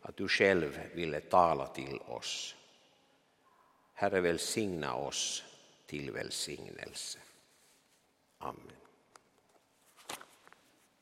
att 0.00 0.16
du 0.16 0.28
själv 0.28 0.80
ville 0.94 1.20
tala 1.20 1.66
till 1.66 1.98
oss. 1.98 2.54
Herre, 3.92 4.20
välsigna 4.20 4.94
oss 4.94 5.44
till 5.86 6.10
välsignelse. 6.10 7.18
Amen. 8.38 8.83